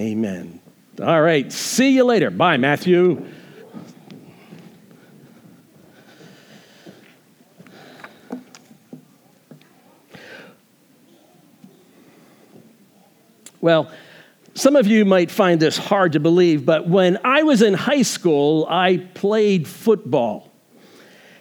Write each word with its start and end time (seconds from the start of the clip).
Amen. 0.00 0.62
All 1.02 1.20
right. 1.20 1.52
See 1.52 1.90
you 1.90 2.04
later. 2.04 2.30
Bye, 2.30 2.56
Matthew. 2.56 3.22
Well, 13.60 13.92
some 14.54 14.74
of 14.74 14.86
you 14.86 15.04
might 15.04 15.30
find 15.30 15.60
this 15.60 15.76
hard 15.76 16.12
to 16.12 16.20
believe, 16.20 16.64
but 16.64 16.88
when 16.88 17.18
I 17.22 17.42
was 17.42 17.60
in 17.60 17.74
high 17.74 18.00
school, 18.00 18.66
I 18.70 19.06
played 19.12 19.68
football. 19.68 20.50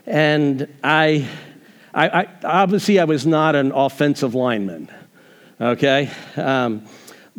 And 0.06 0.68
I, 0.84 1.30
I, 1.94 2.10
I 2.10 2.28
obviously, 2.44 3.00
I 3.00 3.06
was 3.06 3.26
not 3.26 3.56
an 3.56 3.72
offensive 3.72 4.36
lineman, 4.36 4.92
okay? 5.62 6.12
Um, 6.36 6.86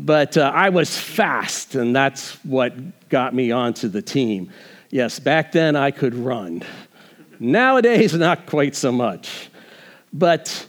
but 0.04 0.36
uh, 0.36 0.50
I 0.54 0.70
was 0.70 0.96
fast, 0.96 1.74
and 1.74 1.94
that's 1.94 2.34
what 2.44 3.08
got 3.08 3.34
me 3.34 3.52
onto 3.52 3.88
the 3.88 4.02
team. 4.02 4.50
Yes, 4.90 5.18
back 5.18 5.52
then 5.52 5.76
I 5.76 5.90
could 5.90 6.14
run. 6.14 6.62
Nowadays, 7.38 8.14
not 8.14 8.46
quite 8.46 8.74
so 8.74 8.90
much. 8.90 9.50
But 10.12 10.66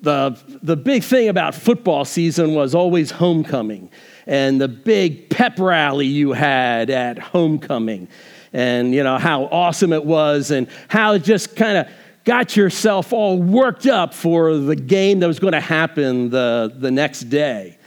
the, 0.00 0.38
the 0.62 0.76
big 0.76 1.02
thing 1.02 1.28
about 1.28 1.54
football 1.54 2.04
season 2.04 2.54
was 2.54 2.74
always 2.74 3.10
homecoming 3.10 3.90
and 4.26 4.60
the 4.60 4.68
big 4.68 5.30
pep 5.30 5.58
rally 5.58 6.06
you 6.06 6.32
had 6.32 6.90
at 6.90 7.18
homecoming 7.18 8.08
and 8.52 8.94
you 8.94 9.02
know 9.02 9.18
how 9.18 9.44
awesome 9.44 9.92
it 9.92 10.04
was 10.04 10.50
and 10.50 10.68
how 10.88 11.14
it 11.14 11.24
just 11.24 11.56
kind 11.56 11.78
of 11.78 11.88
got 12.24 12.56
yourself 12.56 13.12
all 13.12 13.40
worked 13.40 13.86
up 13.86 14.12
for 14.12 14.56
the 14.56 14.76
game 14.76 15.20
that 15.20 15.26
was 15.26 15.38
going 15.38 15.52
to 15.52 15.60
happen 15.60 16.30
the, 16.30 16.72
the 16.76 16.90
next 16.90 17.22
day 17.24 17.77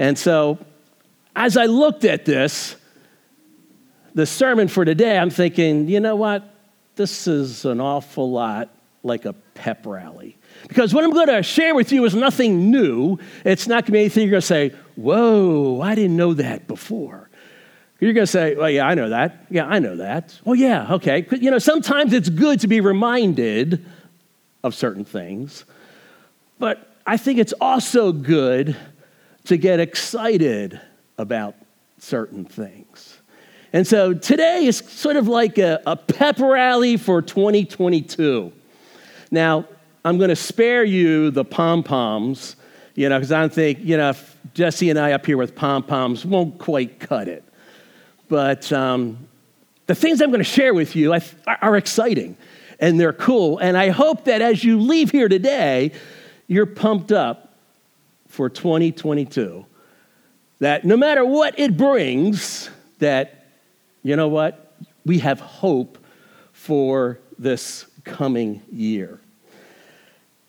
and 0.00 0.18
so 0.18 0.58
as 1.36 1.56
i 1.56 1.66
looked 1.66 2.04
at 2.04 2.24
this 2.24 2.76
the 4.14 4.26
sermon 4.26 4.66
for 4.66 4.84
today 4.84 5.18
i'm 5.18 5.30
thinking 5.30 5.88
you 5.88 6.00
know 6.00 6.16
what 6.16 6.54
this 6.96 7.28
is 7.28 7.64
an 7.64 7.80
awful 7.80 8.30
lot 8.30 8.68
like 9.02 9.24
a 9.24 9.32
pep 9.54 9.86
rally 9.86 10.36
because 10.68 10.92
what 10.92 11.04
I'm 11.04 11.10
going 11.10 11.28
to 11.28 11.42
share 11.42 11.74
with 11.74 11.92
you 11.92 12.04
is 12.04 12.14
nothing 12.14 12.70
new. 12.70 13.18
It's 13.44 13.66
not 13.66 13.84
going 13.84 13.86
to 13.86 13.92
be 13.92 14.00
anything 14.00 14.24
you're 14.24 14.32
going 14.32 14.40
to 14.40 14.46
say, 14.46 14.74
whoa, 14.96 15.80
I 15.80 15.94
didn't 15.94 16.16
know 16.16 16.34
that 16.34 16.66
before. 16.66 17.28
You're 17.98 18.12
going 18.12 18.26
to 18.26 18.30
say, 18.32 18.54
well, 18.54 18.70
yeah, 18.70 18.86
I 18.86 18.94
know 18.94 19.10
that. 19.10 19.46
Yeah, 19.50 19.66
I 19.66 19.78
know 19.78 19.96
that. 19.96 20.38
Oh, 20.46 20.54
yeah, 20.54 20.94
okay. 20.94 21.26
You 21.32 21.50
know, 21.50 21.58
sometimes 21.58 22.12
it's 22.12 22.28
good 22.28 22.60
to 22.60 22.68
be 22.68 22.80
reminded 22.80 23.84
of 24.62 24.74
certain 24.74 25.04
things, 25.04 25.64
but 26.58 26.96
I 27.06 27.16
think 27.16 27.38
it's 27.38 27.54
also 27.60 28.12
good 28.12 28.76
to 29.50 29.56
get 29.56 29.80
excited 29.80 30.80
about 31.18 31.56
certain 31.98 32.44
things. 32.44 33.18
And 33.72 33.84
so 33.84 34.14
today 34.14 34.66
is 34.66 34.76
sort 34.76 35.16
of 35.16 35.26
like 35.26 35.58
a, 35.58 35.82
a 35.86 35.96
pep 35.96 36.38
rally 36.38 36.96
for 36.96 37.20
2022. 37.20 38.52
Now, 39.32 39.66
I'm 40.04 40.18
going 40.18 40.30
to 40.30 40.36
spare 40.36 40.84
you 40.84 41.32
the 41.32 41.44
pom 41.44 41.82
poms, 41.82 42.54
you 42.94 43.08
know, 43.08 43.18
because 43.18 43.32
I 43.32 43.40
don't 43.40 43.52
think, 43.52 43.80
you 43.80 43.96
know, 43.96 44.14
Jesse 44.54 44.88
and 44.88 44.96
I 44.96 45.14
up 45.14 45.26
here 45.26 45.36
with 45.36 45.56
pom 45.56 45.82
poms 45.82 46.24
won't 46.24 46.60
quite 46.60 47.00
cut 47.00 47.26
it. 47.26 47.42
But 48.28 48.72
um, 48.72 49.18
the 49.86 49.96
things 49.96 50.22
I'm 50.22 50.30
going 50.30 50.38
to 50.38 50.44
share 50.44 50.74
with 50.74 50.94
you 50.94 51.12
are 51.60 51.76
exciting 51.76 52.36
and 52.78 53.00
they're 53.00 53.12
cool. 53.12 53.58
And 53.58 53.76
I 53.76 53.88
hope 53.88 54.26
that 54.26 54.42
as 54.42 54.62
you 54.62 54.78
leave 54.78 55.10
here 55.10 55.28
today, 55.28 55.90
you're 56.46 56.66
pumped 56.66 57.10
up 57.10 57.49
for 58.30 58.48
2022. 58.48 59.66
That 60.60 60.84
no 60.84 60.96
matter 60.96 61.24
what 61.24 61.58
it 61.58 61.76
brings, 61.76 62.70
that, 62.98 63.46
you 64.02 64.16
know 64.16 64.28
what? 64.28 64.72
We 65.04 65.18
have 65.18 65.40
hope 65.40 65.98
for 66.52 67.18
this 67.38 67.86
coming 68.04 68.62
year. 68.72 69.20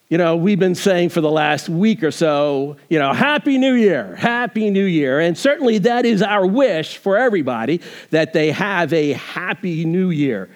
You 0.09 0.18
know, 0.18 0.36
we've 0.36 0.59
been 0.59 0.75
saying 0.75 1.09
for 1.09 1.22
the 1.22 1.31
last 1.31 1.70
week 1.70 2.03
or 2.03 2.12
so, 2.12 2.75
you 2.90 3.00
know, 3.00 3.14
Happy 3.14 3.58
New 3.58 3.75
Year, 3.75 4.16
Happy 4.18 4.70
New 4.70 4.84
Year. 4.84 5.22
And 5.22 5.38
certainly 5.38 5.78
that 5.80 6.06
is 6.06 6.22
our 6.22 6.46
wish 6.46 6.97
for 6.97 7.18
everybody 7.18 7.80
that 8.09 8.34
they 8.34 8.52
have 8.52 8.91
a 8.91 9.14
Happy 9.14 9.86
New 9.86 10.09
Year. 10.09 10.50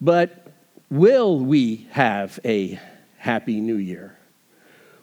But 0.00 0.46
will 0.90 1.40
we 1.40 1.86
have 1.90 2.38
a 2.44 2.78
Happy 3.16 3.60
New 3.62 3.76
Year? 3.76 4.15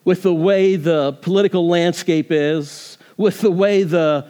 With 0.06 0.24
the 0.24 0.34
way 0.34 0.76
the 0.76 1.14
political 1.22 1.68
landscape 1.68 2.28
is, 2.30 2.98
with 3.18 3.42
the 3.42 3.52
way 3.52 3.84
the, 3.84 4.28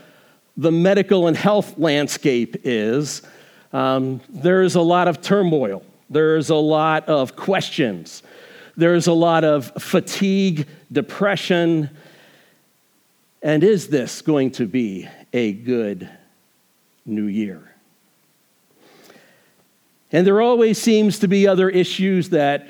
the 0.55 0.71
medical 0.71 1.27
and 1.27 1.35
health 1.35 1.77
landscape 1.77 2.57
is, 2.63 3.21
um, 3.71 4.21
there's 4.29 4.75
a 4.75 4.81
lot 4.81 5.07
of 5.07 5.21
turmoil. 5.21 5.83
There's 6.09 6.49
a 6.49 6.55
lot 6.55 7.09
of 7.09 7.35
questions. 7.35 8.21
There's 8.77 9.07
a 9.07 9.13
lot 9.13 9.43
of 9.43 9.71
fatigue, 9.79 10.67
depression. 10.91 11.89
And 13.41 13.63
is 13.63 13.87
this 13.87 14.21
going 14.21 14.51
to 14.51 14.67
be 14.67 15.07
a 15.33 15.53
good 15.53 16.07
new 17.05 17.25
year? 17.25 17.73
And 20.11 20.27
there 20.27 20.39
always 20.41 20.79
seems 20.79 21.17
to 21.19 21.27
be 21.27 21.47
other 21.47 21.69
issues 21.69 22.29
that 22.29 22.69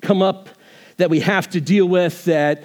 come 0.00 0.22
up 0.22 0.48
that 0.96 1.10
we 1.10 1.20
have 1.20 1.50
to 1.50 1.60
deal 1.60 1.86
with 1.86 2.24
that 2.24 2.64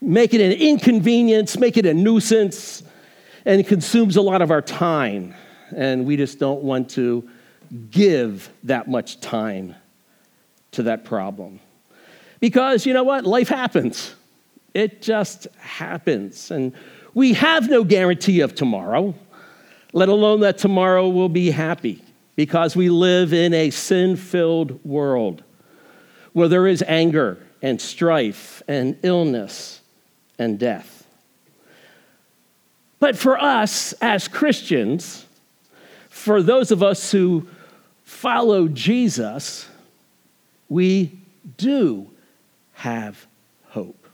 make 0.00 0.34
it 0.34 0.40
an 0.40 0.52
inconvenience, 0.52 1.58
make 1.58 1.76
it 1.76 1.86
a 1.86 1.94
nuisance, 1.94 2.82
and 3.44 3.66
consumes 3.66 4.16
a 4.16 4.22
lot 4.22 4.42
of 4.42 4.50
our 4.50 4.62
time. 4.62 5.34
And 5.74 6.06
we 6.06 6.16
just 6.16 6.38
don't 6.38 6.62
want 6.62 6.90
to 6.90 7.28
give 7.90 8.50
that 8.64 8.88
much 8.88 9.20
time 9.20 9.74
to 10.72 10.84
that 10.84 11.04
problem. 11.04 11.60
Because 12.40 12.86
you 12.86 12.94
know 12.94 13.02
what? 13.02 13.24
Life 13.24 13.48
happens. 13.48 14.14
It 14.74 15.02
just 15.02 15.48
happens. 15.58 16.50
And 16.50 16.72
we 17.14 17.32
have 17.32 17.68
no 17.68 17.82
guarantee 17.82 18.40
of 18.40 18.54
tomorrow, 18.54 19.14
let 19.92 20.08
alone 20.08 20.40
that 20.40 20.58
tomorrow 20.58 21.08
will 21.08 21.28
be 21.28 21.50
happy, 21.50 22.02
because 22.36 22.76
we 22.76 22.88
live 22.88 23.32
in 23.32 23.52
a 23.52 23.70
sin 23.70 24.14
filled 24.14 24.84
world 24.84 25.42
where 26.38 26.46
there 26.46 26.68
is 26.68 26.84
anger 26.86 27.36
and 27.62 27.80
strife 27.80 28.62
and 28.68 28.96
illness 29.02 29.80
and 30.38 30.56
death. 30.56 31.04
But 33.00 33.18
for 33.18 33.36
us 33.36 33.92
as 33.94 34.28
Christians, 34.28 35.26
for 36.08 36.40
those 36.40 36.70
of 36.70 36.80
us 36.80 37.10
who 37.10 37.48
follow 38.04 38.68
Jesus, 38.68 39.68
we 40.68 41.18
do 41.56 42.08
have 42.74 43.26
hope. 43.70 44.06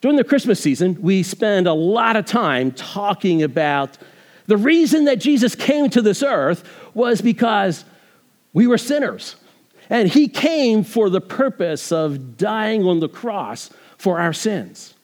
During 0.00 0.16
the 0.16 0.22
Christmas 0.22 0.60
season, 0.60 1.02
we 1.02 1.24
spend 1.24 1.66
a 1.66 1.72
lot 1.72 2.14
of 2.14 2.26
time 2.26 2.70
talking 2.70 3.42
about 3.42 3.98
the 4.46 4.56
reason 4.56 5.06
that 5.06 5.18
Jesus 5.18 5.56
came 5.56 5.90
to 5.90 6.00
this 6.00 6.22
earth 6.22 6.62
was 6.94 7.20
because 7.20 7.84
we 8.52 8.68
were 8.68 8.78
sinners. 8.78 9.34
And 9.90 10.08
he 10.08 10.28
came 10.28 10.84
for 10.84 11.10
the 11.10 11.20
purpose 11.20 11.90
of 11.90 12.38
dying 12.38 12.86
on 12.86 13.00
the 13.00 13.08
cross 13.08 13.70
for 13.98 14.20
our 14.20 14.32
sins. 14.32 14.94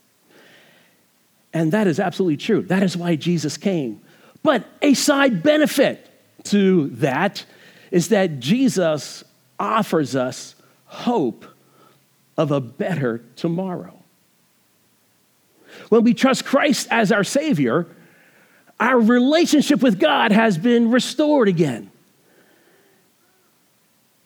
And 1.53 1.73
that 1.73 1.89
is 1.89 1.99
absolutely 1.99 2.37
true. 2.37 2.63
That 2.63 2.85
is 2.85 2.97
why 2.97 3.17
Jesus 3.17 3.57
came. 3.57 4.01
But 4.43 4.65
a 4.81 4.95
side 4.95 5.43
benefit 5.43 6.09
to 6.45 6.89
that 6.91 7.45
is 7.91 8.11
that 8.11 8.39
Jesus 8.39 9.25
offers 9.59 10.15
us 10.15 10.55
hope 10.85 11.45
of 12.37 12.53
a 12.53 12.61
better 12.61 13.25
tomorrow. 13.35 13.95
When 15.89 16.05
we 16.05 16.15
trust 16.15 16.45
Christ 16.45 16.89
as 16.91 17.10
our 17.10 17.25
Savior, 17.25 17.87
our 18.78 19.01
relationship 19.01 19.83
with 19.83 19.99
God 19.99 20.31
has 20.33 20.59
been 20.59 20.91
restored 20.91 21.49
again. 21.49 21.91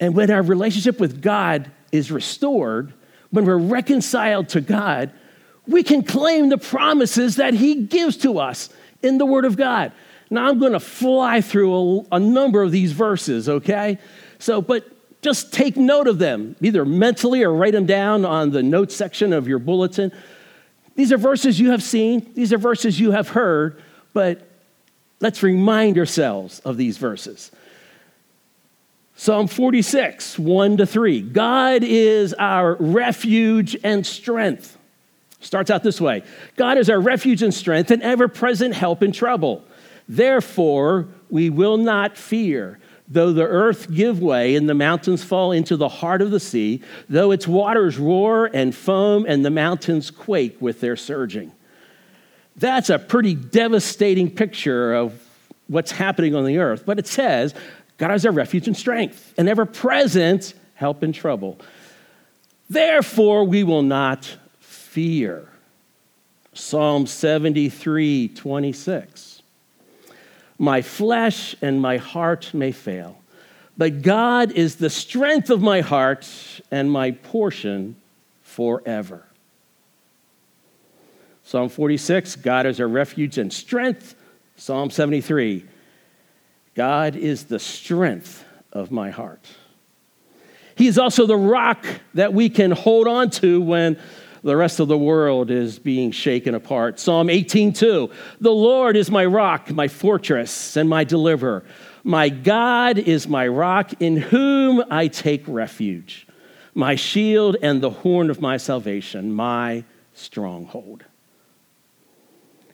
And 0.01 0.15
when 0.15 0.31
our 0.31 0.41
relationship 0.41 0.99
with 0.99 1.21
God 1.21 1.71
is 1.91 2.11
restored, 2.11 2.91
when 3.29 3.45
we're 3.45 3.57
reconciled 3.57 4.49
to 4.49 4.59
God, 4.59 5.11
we 5.67 5.83
can 5.83 6.03
claim 6.03 6.49
the 6.49 6.57
promises 6.57 7.35
that 7.35 7.53
He 7.53 7.75
gives 7.75 8.17
to 8.17 8.39
us 8.39 8.69
in 9.03 9.19
the 9.19 9.25
Word 9.25 9.45
of 9.45 9.55
God. 9.55 9.91
Now, 10.31 10.49
I'm 10.49 10.59
going 10.59 10.71
to 10.71 10.79
fly 10.79 11.41
through 11.41 11.73
a, 12.11 12.15
a, 12.15 12.19
number 12.19 12.63
of 12.63 12.71
these 12.71 12.93
verses, 12.93 13.47
okay? 13.47 13.99
So, 14.39 14.61
but 14.61 14.87
just 15.21 15.53
take 15.53 15.77
note 15.77 16.07
of 16.07 16.17
them, 16.17 16.55
either 16.61 16.83
mentally 16.83 17.43
or 17.43 17.53
write 17.53 17.73
them 17.73 17.85
down 17.85 18.25
on 18.25 18.49
the 18.49 18.63
notes 18.63 18.95
section 18.95 19.33
of 19.33 19.47
your 19.47 19.59
bulletin. 19.59 20.11
These 20.95 21.11
are 21.11 21.17
verses 21.17 21.59
you 21.59 21.71
have 21.71 21.83
seen, 21.83 22.31
these 22.33 22.51
are 22.51 22.57
verses 22.57 22.99
you 22.99 23.11
have 23.11 23.29
heard, 23.29 23.81
but 24.13 24.47
let's 25.19 25.43
remind 25.43 25.97
ourselves 25.99 26.59
of 26.61 26.77
these 26.77 26.97
verses. 26.97 27.51
Psalm 29.21 29.45
46, 29.45 30.39
1 30.39 30.77
to 30.77 30.85
3. 30.87 31.21
God 31.21 31.83
is 31.83 32.33
our 32.39 32.73
refuge 32.79 33.77
and 33.83 34.03
strength, 34.03 34.79
Starts 35.39 35.69
out 35.69 35.83
this 35.83 36.01
way 36.01 36.23
God 36.55 36.79
is 36.79 36.89
our 36.89 36.99
refuge 36.99 37.43
and 37.43 37.53
strength 37.53 37.91
and 37.91 38.01
ever 38.01 38.27
present 38.27 38.73
help 38.73 39.03
in 39.03 39.11
trouble. 39.11 39.63
Therefore, 40.09 41.07
we 41.29 41.51
will 41.51 41.77
not 41.77 42.17
fear. 42.17 42.79
Though 43.07 43.31
the 43.31 43.45
earth 43.45 43.93
give 43.93 44.19
way 44.23 44.55
and 44.55 44.67
the 44.67 44.73
mountains 44.73 45.23
fall 45.23 45.51
into 45.51 45.77
the 45.77 45.87
heart 45.87 46.23
of 46.23 46.31
the 46.31 46.39
sea, 46.39 46.81
though 47.07 47.29
its 47.29 47.47
waters 47.47 47.99
roar 47.99 48.49
and 48.51 48.73
foam 48.73 49.27
and 49.27 49.45
the 49.45 49.51
mountains 49.51 50.09
quake 50.09 50.59
with 50.59 50.81
their 50.81 50.95
surging. 50.95 51.51
That's 52.55 52.89
a 52.89 52.97
pretty 52.97 53.35
devastating 53.35 54.31
picture 54.31 54.95
of 54.95 55.13
what's 55.71 55.91
happening 55.91 56.35
on 56.35 56.45
the 56.45 56.57
earth. 56.57 56.83
But 56.85 56.99
it 56.99 57.07
says, 57.07 57.53
God 58.01 58.15
is 58.15 58.25
our 58.25 58.31
refuge 58.31 58.65
and 58.65 58.75
strength, 58.75 59.31
and 59.37 59.47
ever 59.47 59.63
present 59.63 60.55
help 60.73 61.03
in 61.03 61.13
trouble. 61.13 61.59
Therefore, 62.67 63.43
we 63.43 63.63
will 63.63 63.83
not 63.83 64.37
fear. 64.59 65.47
Psalm 66.51 67.05
73 67.05 68.29
26. 68.29 69.43
My 70.57 70.81
flesh 70.81 71.55
and 71.61 71.79
my 71.79 71.97
heart 71.97 72.51
may 72.55 72.71
fail, 72.71 73.21
but 73.77 74.01
God 74.01 74.51
is 74.51 74.77
the 74.77 74.89
strength 74.89 75.51
of 75.51 75.61
my 75.61 75.81
heart 75.81 76.27
and 76.71 76.91
my 76.91 77.11
portion 77.11 77.97
forever. 78.41 79.25
Psalm 81.43 81.69
46, 81.69 82.37
God 82.37 82.65
is 82.65 82.79
our 82.79 82.87
refuge 82.87 83.37
and 83.37 83.53
strength. 83.53 84.15
Psalm 84.55 84.89
73, 84.89 85.65
God 86.75 87.15
is 87.15 87.45
the 87.45 87.59
strength 87.59 88.45
of 88.71 88.91
my 88.91 89.09
heart. 89.09 89.45
He 90.75 90.87
is 90.87 90.97
also 90.97 91.25
the 91.25 91.37
rock 91.37 91.85
that 92.13 92.33
we 92.33 92.49
can 92.49 92.71
hold 92.71 93.07
on 93.07 93.29
to 93.31 93.61
when 93.61 93.99
the 94.43 94.55
rest 94.55 94.79
of 94.79 94.87
the 94.87 94.97
world 94.97 95.51
is 95.51 95.77
being 95.77 96.11
shaken 96.11 96.55
apart. 96.55 96.99
Psalm 96.99 97.29
18:2. 97.29 98.09
The 98.39 98.51
Lord 98.51 98.95
is 98.95 99.11
my 99.11 99.25
rock, 99.25 99.69
my 99.71 99.87
fortress, 99.87 100.75
and 100.75 100.89
my 100.89 101.03
deliverer. 101.03 101.63
My 102.03 102.29
God 102.29 102.97
is 102.97 103.27
my 103.27 103.47
rock 103.47 103.93
in 103.99 104.17
whom 104.17 104.83
I 104.89 105.07
take 105.07 105.43
refuge, 105.47 106.25
my 106.73 106.95
shield 106.95 107.57
and 107.61 107.81
the 107.81 107.91
horn 107.91 108.31
of 108.31 108.41
my 108.41 108.57
salvation, 108.57 109.31
my 109.33 109.83
stronghold. 110.13 111.03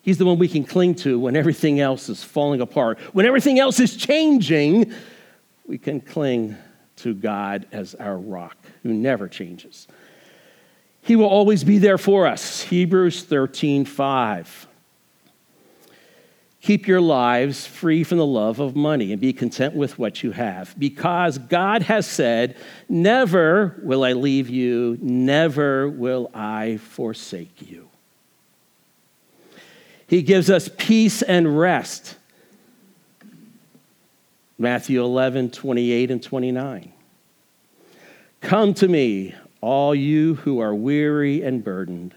He's 0.07 0.18
the 0.18 0.25
one 0.25 0.39
we 0.39 0.48
can 0.48 0.63
cling 0.63 0.95
to 0.95 1.19
when 1.19 1.36
everything 1.36 1.81
else 1.81 2.07
is 2.07 2.24
falling 2.24 2.62
apart. 2.62 2.98
When 3.12 3.25
everything 3.25 3.59
else 3.59 3.81
is 3.81 3.98
changing, 3.98 4.94
we 5.65 5.77
can 5.77 6.00
cling 6.00 6.56
to 6.98 7.13
God 7.13 7.68
as 7.74 7.94
our 7.94 8.18
rock 8.18 8.56
who 8.83 8.94
never 8.94 9.27
changes. 9.27 9.86
He 11.01 11.18
will 11.18 11.25
always 11.25 11.65
be 11.65 11.77
there 11.77 11.98
for 11.98 12.25
us. 12.25 12.62
Hebrews 12.62 13.24
13 13.24 13.83
5. 13.83 14.68
Keep 16.62 16.88
your 16.88 17.01
lives 17.01 17.68
free 17.68 18.06
from 18.06 18.18
the 18.18 18.25
love 18.25 18.62
of 18.62 18.77
money 18.77 19.12
and 19.12 19.19
be 19.19 19.33
content 19.33 19.75
with 19.75 20.00
what 20.00 20.24
you 20.24 20.31
have, 20.31 20.74
because 20.80 21.38
God 21.38 21.81
has 21.81 22.07
said, 22.07 22.56
Never 22.88 23.77
will 23.83 24.06
I 24.06 24.13
leave 24.13 24.50
you, 24.50 24.98
never 25.01 25.89
will 25.89 26.31
I 26.33 26.77
forsake 26.77 27.69
you. 27.69 27.86
He 30.07 30.21
gives 30.21 30.50
us 30.50 30.69
peace 30.77 31.21
and 31.21 31.59
rest. 31.59 32.15
Matthew 34.57 35.04
11, 35.04 35.51
28 35.51 36.12
and 36.12 36.24
29. 36.24 36.94
Come 38.42 38.74
to 38.75 38.88
me, 38.88 39.36
all 39.62 39.94
you 39.94 40.36
who 40.36 40.59
are 40.59 40.74
weary 40.74 41.44
and 41.44 41.63
burdened, 41.63 42.15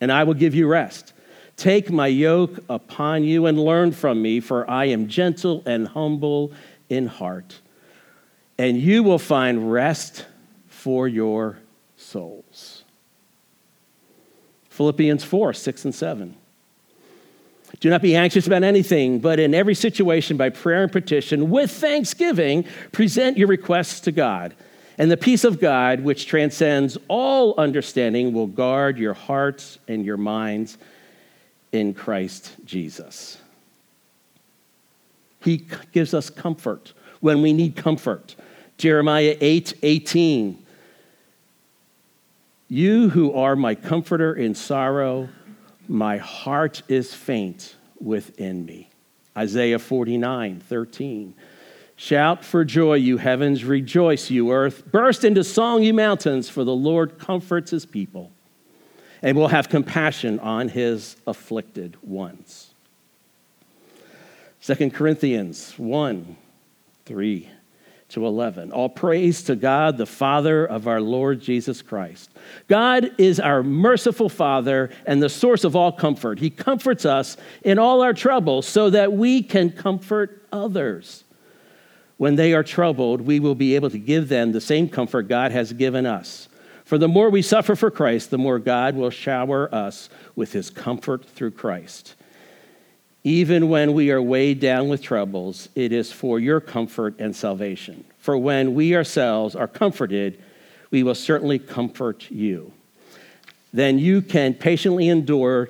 and 0.00 0.12
I 0.12 0.24
will 0.24 0.34
give 0.34 0.54
you 0.54 0.66
rest. 0.66 1.12
Take 1.56 1.90
my 1.90 2.06
yoke 2.06 2.58
upon 2.68 3.24
you 3.24 3.46
and 3.46 3.58
learn 3.58 3.92
from 3.92 4.22
me, 4.22 4.40
for 4.40 4.68
I 4.70 4.86
am 4.86 5.08
gentle 5.08 5.62
and 5.66 5.88
humble 5.88 6.52
in 6.88 7.06
heart, 7.06 7.60
and 8.58 8.78
you 8.78 9.02
will 9.02 9.18
find 9.18 9.72
rest 9.72 10.26
for 10.66 11.08
your 11.08 11.58
souls. 11.96 12.84
Philippians 14.68 15.24
4 15.24 15.52
6 15.52 15.84
and 15.84 15.94
7. 15.94 16.36
Do 17.80 17.88
not 17.88 18.02
be 18.02 18.14
anxious 18.14 18.46
about 18.46 18.62
anything, 18.62 19.20
but 19.20 19.40
in 19.40 19.54
every 19.54 19.74
situation, 19.74 20.36
by 20.36 20.50
prayer 20.50 20.82
and 20.82 20.92
petition, 20.92 21.48
with 21.48 21.70
thanksgiving, 21.70 22.66
present 22.92 23.38
your 23.38 23.48
requests 23.48 24.00
to 24.00 24.12
God. 24.12 24.54
And 24.98 25.10
the 25.10 25.16
peace 25.16 25.44
of 25.44 25.60
God, 25.60 26.00
which 26.00 26.26
transcends 26.26 26.98
all 27.08 27.58
understanding, 27.58 28.34
will 28.34 28.46
guard 28.46 28.98
your 28.98 29.14
hearts 29.14 29.78
and 29.88 30.04
your 30.04 30.18
minds 30.18 30.76
in 31.72 31.94
Christ 31.94 32.54
Jesus. 32.66 33.38
He 35.42 35.66
gives 35.92 36.12
us 36.12 36.28
comfort 36.28 36.92
when 37.20 37.40
we 37.40 37.54
need 37.54 37.76
comfort. 37.76 38.36
Jeremiah 38.76 39.36
8 39.40 39.74
18. 39.82 40.66
You 42.68 43.08
who 43.08 43.32
are 43.32 43.56
my 43.56 43.74
comforter 43.74 44.34
in 44.34 44.54
sorrow, 44.54 45.28
my 45.90 46.18
heart 46.18 46.82
is 46.86 47.12
faint 47.12 47.74
within 48.00 48.64
me. 48.64 48.88
Isaiah 49.36 49.80
49 49.80 50.60
13. 50.60 51.34
Shout 51.96 52.44
for 52.44 52.64
joy, 52.64 52.94
you 52.94 53.18
heavens. 53.18 53.64
Rejoice, 53.64 54.30
you 54.30 54.52
earth. 54.52 54.86
Burst 54.90 55.24
into 55.24 55.42
song, 55.42 55.82
you 55.82 55.92
mountains, 55.92 56.48
for 56.48 56.62
the 56.62 56.74
Lord 56.74 57.18
comforts 57.18 57.72
his 57.72 57.84
people 57.84 58.30
and 59.20 59.36
will 59.36 59.48
have 59.48 59.68
compassion 59.68 60.38
on 60.38 60.68
his 60.68 61.16
afflicted 61.26 61.96
ones. 62.02 62.72
2 64.62 64.90
Corinthians 64.90 65.74
1 65.76 66.36
3 67.04 67.48
to 68.10 68.26
11. 68.26 68.72
All 68.72 68.88
praise 68.88 69.42
to 69.44 69.56
God, 69.56 69.98
the 69.98 70.06
Father 70.06 70.64
of 70.64 70.86
our 70.86 71.00
Lord 71.00 71.40
Jesus 71.40 71.82
Christ. 71.82 72.30
God 72.68 73.10
is 73.18 73.40
our 73.40 73.62
merciful 73.62 74.28
Father 74.28 74.90
and 75.06 75.22
the 75.22 75.28
source 75.28 75.64
of 75.64 75.74
all 75.74 75.92
comfort. 75.92 76.38
He 76.38 76.50
comforts 76.50 77.04
us 77.04 77.36
in 77.62 77.78
all 77.78 78.02
our 78.02 78.14
troubles 78.14 78.66
so 78.66 78.90
that 78.90 79.12
we 79.12 79.42
can 79.42 79.70
comfort 79.70 80.46
others 80.52 81.24
when 82.20 82.36
they 82.36 82.52
are 82.52 82.62
troubled, 82.62 83.22
we 83.22 83.40
will 83.40 83.54
be 83.54 83.74
able 83.76 83.88
to 83.88 83.98
give 83.98 84.28
them 84.28 84.52
the 84.52 84.60
same 84.60 84.90
comfort 84.90 85.22
God 85.26 85.52
has 85.52 85.72
given 85.72 86.04
us. 86.04 86.50
For 86.84 86.98
the 86.98 87.08
more 87.08 87.30
we 87.30 87.40
suffer 87.40 87.74
for 87.74 87.90
Christ, 87.90 88.28
the 88.28 88.36
more 88.36 88.58
God 88.58 88.94
will 88.94 89.08
shower 89.08 89.74
us 89.74 90.10
with 90.36 90.52
his 90.52 90.68
comfort 90.68 91.24
through 91.24 91.52
Christ. 91.52 92.16
Even 93.24 93.70
when 93.70 93.94
we 93.94 94.10
are 94.10 94.20
weighed 94.20 94.60
down 94.60 94.90
with 94.90 95.00
troubles, 95.00 95.70
it 95.74 95.92
is 95.92 96.12
for 96.12 96.38
your 96.38 96.60
comfort 96.60 97.18
and 97.18 97.34
salvation. 97.34 98.04
For 98.30 98.38
when 98.38 98.74
we 98.74 98.94
ourselves 98.94 99.56
are 99.56 99.66
comforted, 99.66 100.40
we 100.92 101.02
will 101.02 101.16
certainly 101.16 101.58
comfort 101.58 102.30
you. 102.30 102.72
Then 103.72 103.98
you 103.98 104.22
can 104.22 104.54
patiently 104.54 105.08
endure 105.08 105.68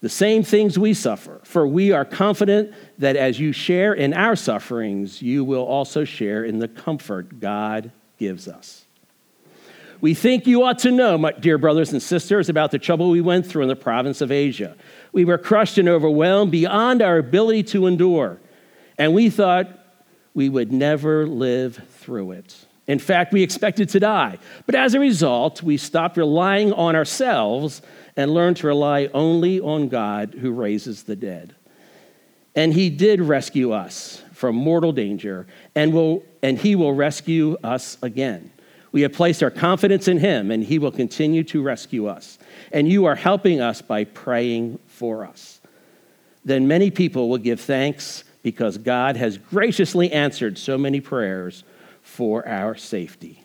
the 0.00 0.08
same 0.08 0.42
things 0.42 0.78
we 0.78 0.94
suffer, 0.94 1.42
for 1.44 1.66
we 1.66 1.92
are 1.92 2.06
confident 2.06 2.72
that 2.96 3.16
as 3.16 3.38
you 3.38 3.52
share 3.52 3.92
in 3.92 4.14
our 4.14 4.34
sufferings, 4.34 5.20
you 5.20 5.44
will 5.44 5.66
also 5.66 6.04
share 6.04 6.42
in 6.42 6.58
the 6.58 6.68
comfort 6.68 7.38
God 7.38 7.92
gives 8.16 8.48
us. 8.48 8.86
We 10.00 10.14
think 10.14 10.46
you 10.46 10.62
ought 10.62 10.78
to 10.78 10.90
know, 10.90 11.18
my 11.18 11.32
dear 11.32 11.58
brothers 11.58 11.92
and 11.92 12.02
sisters, 12.02 12.48
about 12.48 12.70
the 12.70 12.78
trouble 12.78 13.10
we 13.10 13.20
went 13.20 13.46
through 13.46 13.64
in 13.64 13.68
the 13.68 13.76
province 13.76 14.22
of 14.22 14.32
Asia. 14.32 14.74
We 15.12 15.26
were 15.26 15.36
crushed 15.36 15.76
and 15.76 15.86
overwhelmed 15.86 16.50
beyond 16.50 17.02
our 17.02 17.18
ability 17.18 17.64
to 17.64 17.86
endure, 17.86 18.40
and 18.96 19.12
we 19.12 19.28
thought 19.28 19.79
we 20.34 20.48
would 20.48 20.72
never 20.72 21.26
live 21.26 21.80
through 21.98 22.32
it. 22.32 22.56
In 22.86 22.98
fact, 22.98 23.32
we 23.32 23.42
expected 23.42 23.88
to 23.90 24.00
die. 24.00 24.38
But 24.66 24.74
as 24.74 24.94
a 24.94 25.00
result, 25.00 25.62
we 25.62 25.76
stopped 25.76 26.16
relying 26.16 26.72
on 26.72 26.96
ourselves 26.96 27.82
and 28.16 28.34
learned 28.34 28.56
to 28.58 28.66
rely 28.66 29.08
only 29.14 29.60
on 29.60 29.88
God 29.88 30.34
who 30.34 30.50
raises 30.50 31.04
the 31.04 31.16
dead. 31.16 31.54
And 32.56 32.74
he 32.74 32.90
did 32.90 33.20
rescue 33.20 33.72
us 33.72 34.22
from 34.32 34.56
mortal 34.56 34.90
danger, 34.90 35.46
and, 35.74 35.92
will, 35.92 36.24
and 36.42 36.58
he 36.58 36.74
will 36.74 36.92
rescue 36.92 37.56
us 37.62 37.96
again. 38.02 38.50
We 38.90 39.02
have 39.02 39.12
placed 39.12 39.42
our 39.42 39.50
confidence 39.50 40.08
in 40.08 40.18
him, 40.18 40.50
and 40.50 40.64
he 40.64 40.78
will 40.78 40.90
continue 40.90 41.44
to 41.44 41.62
rescue 41.62 42.08
us. 42.08 42.38
And 42.72 42.88
you 42.88 43.04
are 43.04 43.14
helping 43.14 43.60
us 43.60 43.82
by 43.82 44.04
praying 44.04 44.80
for 44.86 45.24
us. 45.24 45.60
Then 46.44 46.66
many 46.66 46.90
people 46.90 47.28
will 47.28 47.38
give 47.38 47.60
thanks 47.60 48.24
because 48.42 48.78
God 48.78 49.16
has 49.16 49.38
graciously 49.38 50.12
answered 50.12 50.58
so 50.58 50.78
many 50.78 51.00
prayers 51.00 51.64
for 52.02 52.46
our 52.46 52.74
safety 52.74 53.44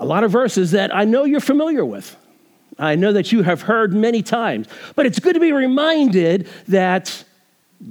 a 0.00 0.04
lot 0.04 0.24
of 0.24 0.32
verses 0.32 0.72
that 0.72 0.94
I 0.94 1.04
know 1.04 1.24
you're 1.24 1.40
familiar 1.40 1.84
with. 1.84 2.16
I 2.78 2.96
know 2.96 3.12
that 3.12 3.30
you 3.30 3.42
have 3.42 3.62
heard 3.62 3.92
many 3.92 4.22
times, 4.22 4.66
but 4.96 5.04
it's 5.04 5.18
good 5.18 5.34
to 5.34 5.40
be 5.40 5.52
reminded 5.52 6.48
that 6.68 7.24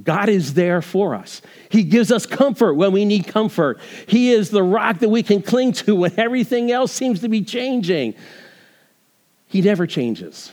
God 0.02 0.28
is 0.28 0.54
there 0.54 0.82
for 0.82 1.14
us. 1.14 1.40
He 1.68 1.84
gives 1.84 2.10
us 2.10 2.26
comfort 2.26 2.74
when 2.74 2.90
we 2.92 3.04
need 3.04 3.28
comfort. 3.28 3.78
He 4.08 4.32
is 4.32 4.50
the 4.50 4.62
rock 4.62 4.98
that 4.98 5.08
we 5.08 5.22
can 5.22 5.42
cling 5.42 5.72
to 5.74 5.94
when 5.94 6.18
everything 6.18 6.72
else 6.72 6.92
seems 6.92 7.20
to 7.20 7.28
be 7.28 7.42
changing. 7.42 8.14
He 9.46 9.62
never 9.62 9.86
changes. 9.86 10.50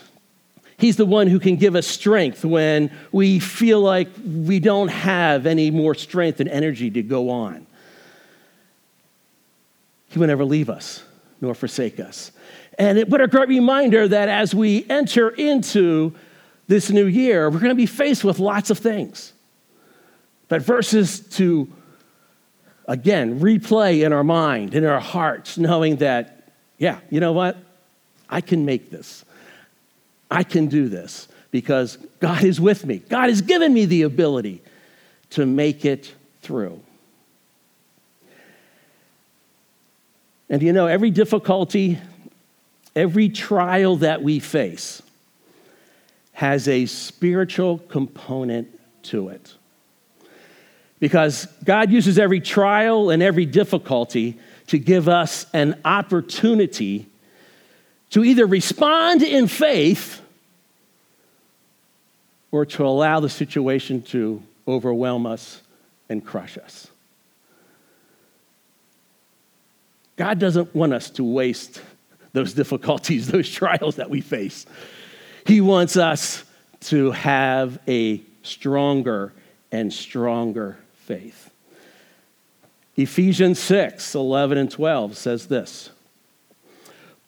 He's 0.77 0.95
the 0.95 1.05
one 1.05 1.27
who 1.27 1.39
can 1.39 1.55
give 1.55 1.75
us 1.75 1.87
strength 1.87 2.45
when 2.45 2.91
we 3.11 3.39
feel 3.39 3.81
like 3.81 4.09
we 4.23 4.59
don't 4.59 4.89
have 4.89 5.47
any 5.47 5.71
more 5.71 5.95
strength 5.95 6.39
and 6.39 6.47
energy 6.49 6.91
to 6.91 7.01
go 7.01 7.31
on. 7.31 7.65
He 10.09 10.19
will 10.19 10.27
never 10.27 10.45
leave 10.45 10.69
us 10.69 11.03
nor 11.41 11.55
forsake 11.55 11.99
us. 11.99 12.31
And 12.77 12.99
it, 12.99 13.09
what 13.09 13.21
a 13.21 13.27
great 13.27 13.49
reminder 13.49 14.07
that 14.07 14.29
as 14.29 14.53
we 14.53 14.85
enter 14.89 15.29
into 15.29 16.13
this 16.67 16.91
new 16.91 17.05
year, 17.05 17.49
we're 17.49 17.59
going 17.59 17.69
to 17.69 17.75
be 17.75 17.85
faced 17.85 18.23
with 18.23 18.39
lots 18.39 18.69
of 18.69 18.77
things. 18.77 19.33
But 20.47 20.61
verses 20.61 21.21
to, 21.37 21.67
again, 22.87 23.39
replay 23.39 24.05
in 24.05 24.13
our 24.13 24.23
mind, 24.23 24.75
in 24.75 24.85
our 24.85 24.99
hearts, 24.99 25.57
knowing 25.57 25.97
that, 25.97 26.51
yeah, 26.77 26.99
you 27.09 27.19
know 27.19 27.33
what? 27.33 27.57
I 28.29 28.41
can 28.41 28.65
make 28.65 28.91
this. 28.91 29.25
I 30.29 30.43
can 30.43 30.67
do 30.67 30.89
this 30.89 31.27
because 31.51 31.97
God 32.19 32.43
is 32.43 32.59
with 32.59 32.85
me. 32.85 32.97
God 32.97 33.29
has 33.29 33.41
given 33.41 33.73
me 33.73 33.85
the 33.85 34.03
ability 34.03 34.61
to 35.31 35.45
make 35.45 35.85
it 35.85 36.13
through. 36.41 36.81
And 40.49 40.61
you 40.61 40.73
know, 40.73 40.87
every 40.87 41.11
difficulty, 41.11 41.99
every 42.95 43.29
trial 43.29 43.97
that 43.97 44.23
we 44.23 44.39
face 44.39 45.01
has 46.33 46.67
a 46.67 46.85
spiritual 46.85 47.79
component 47.79 48.67
to 49.03 49.29
it. 49.29 49.55
Because 50.99 51.45
God 51.63 51.91
uses 51.91 52.17
every 52.17 52.39
trial 52.39 53.09
and 53.09 53.21
every 53.21 53.45
difficulty 53.45 54.39
to 54.67 54.79
give 54.79 55.07
us 55.07 55.45
an 55.53 55.79
opportunity 55.85 57.07
to 58.11 58.23
either 58.23 58.45
respond 58.45 59.21
in 59.21 59.47
faith 59.47 60.21
or 62.51 62.65
to 62.65 62.85
allow 62.85 63.19
the 63.19 63.29
situation 63.29 64.01
to 64.01 64.41
overwhelm 64.67 65.25
us 65.25 65.61
and 66.09 66.25
crush 66.25 66.57
us. 66.57 66.87
God 70.15 70.39
doesn't 70.39 70.73
want 70.73 70.93
us 70.93 71.09
to 71.11 71.23
waste 71.23 71.81
those 72.33 72.53
difficulties, 72.53 73.27
those 73.31 73.49
trials 73.49 73.97
that 73.97 74.09
we 74.09 74.21
face. 74.21 74.65
He 75.45 75.61
wants 75.61 75.95
us 75.95 76.43
to 76.81 77.11
have 77.11 77.79
a 77.87 78.21
stronger 78.43 79.33
and 79.71 79.91
stronger 79.91 80.77
faith. 81.05 81.51
Ephesians 82.95 83.59
6 83.59 84.15
11 84.15 84.57
and 84.57 84.71
12 84.71 85.15
says 85.17 85.47
this 85.47 85.91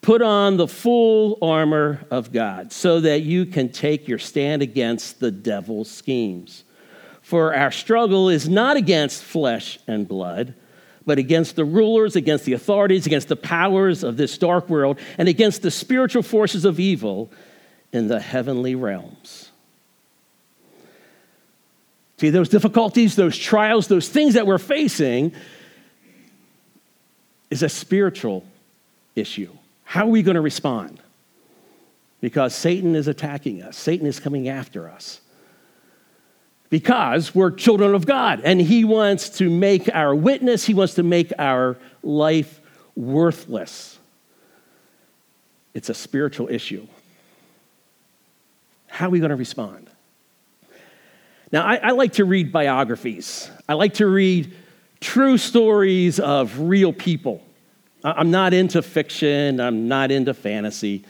Put 0.02 0.22
on 0.22 0.58
the 0.58 0.68
full 0.68 1.38
armor 1.42 2.06
of 2.10 2.32
God 2.32 2.72
so 2.72 3.02
that 3.02 3.22
you 3.22 3.46
can 3.46 3.70
take 3.70 4.08
your 4.08 4.20
stand 4.20 4.62
against 4.62 5.20
the 5.20 5.32
devil's 5.32 5.92
schemes. 5.92 6.64
For 7.22 7.54
our 7.54 7.72
struggle 7.72 8.30
is 8.30 8.48
not 8.48 8.78
against 8.78 9.24
flesh 9.24 9.78
and 9.88 10.08
blood 10.08 10.56
but 11.10 11.18
against 11.18 11.56
the 11.56 11.66
rulers, 11.66 12.16
against 12.16 12.46
the 12.46 12.54
authorities, 12.54 13.08
against 13.08 13.30
the 13.30 13.36
powers 13.36 14.04
of 14.04 14.16
this 14.16 14.38
dark 14.38 14.70
world, 14.70 15.00
and 15.18 15.28
against 15.28 15.64
the 15.64 15.72
spiritual 15.72 16.22
forces 16.22 16.66
of 16.66 16.80
evil 16.80 17.32
in 17.92 18.08
the 18.08 18.20
heavenly 18.20 18.76
realms. 18.76 19.50
See, 22.18 22.30
those 22.30 22.48
difficulties, 22.48 23.16
those 23.16 23.36
trials, 23.36 23.88
those 23.88 24.08
things 24.08 24.36
that 24.36 24.46
we're 24.46 24.60
facing 24.60 25.34
is 27.50 27.64
a 27.64 27.70
spiritual 27.70 28.46
issue. 29.16 29.50
How 29.90 30.06
are 30.06 30.10
we 30.10 30.22
going 30.22 30.36
to 30.36 30.42
respond? 30.42 31.00
Because 32.22 32.54
Satan 32.54 32.96
is 32.96 33.08
attacking 33.08 33.64
us, 33.64 33.76
Satan 33.76 34.06
is 34.06 34.20
coming 34.20 34.48
after 34.48 34.88
us 34.88 35.20
because 36.70 37.34
we're 37.34 37.50
children 37.50 37.96
of 37.96 38.06
God 38.06 38.42
and 38.44 38.62
He 38.62 38.86
wants 38.86 39.30
to 39.40 39.50
make 39.50 39.90
our 39.92 40.14
witness, 40.14 40.64
He 40.64 40.76
wants 40.76 40.94
to 40.94 41.02
make 41.02 41.34
our 41.40 41.76
life 42.04 42.62
worthless. 42.96 43.98
It's 45.74 45.90
a 45.90 45.96
spiritual 45.96 46.50
issue. 46.50 46.86
How 48.90 49.08
are 49.08 49.10
we 49.10 49.18
going 49.18 49.32
to 49.32 49.36
respond? 49.36 49.90
Now, 51.52 51.66
I, 51.66 51.78
I, 51.78 51.92
like 51.94 52.14
to 52.14 52.26
read 52.26 52.52
biographies. 52.52 53.50
I 53.68 53.74
like 53.74 53.96
to 53.96 54.06
read 54.06 54.54
true 55.00 55.40
stories 55.40 56.20
of 56.20 56.60
real 56.60 56.94
people. 56.94 57.42
I'm 58.04 58.32
not 58.32 58.54
into 58.54 58.82
fiction, 58.82 59.60
I'm 59.60 59.88
not 59.88 60.12
into 60.12 60.34
fantasy. 60.34 61.06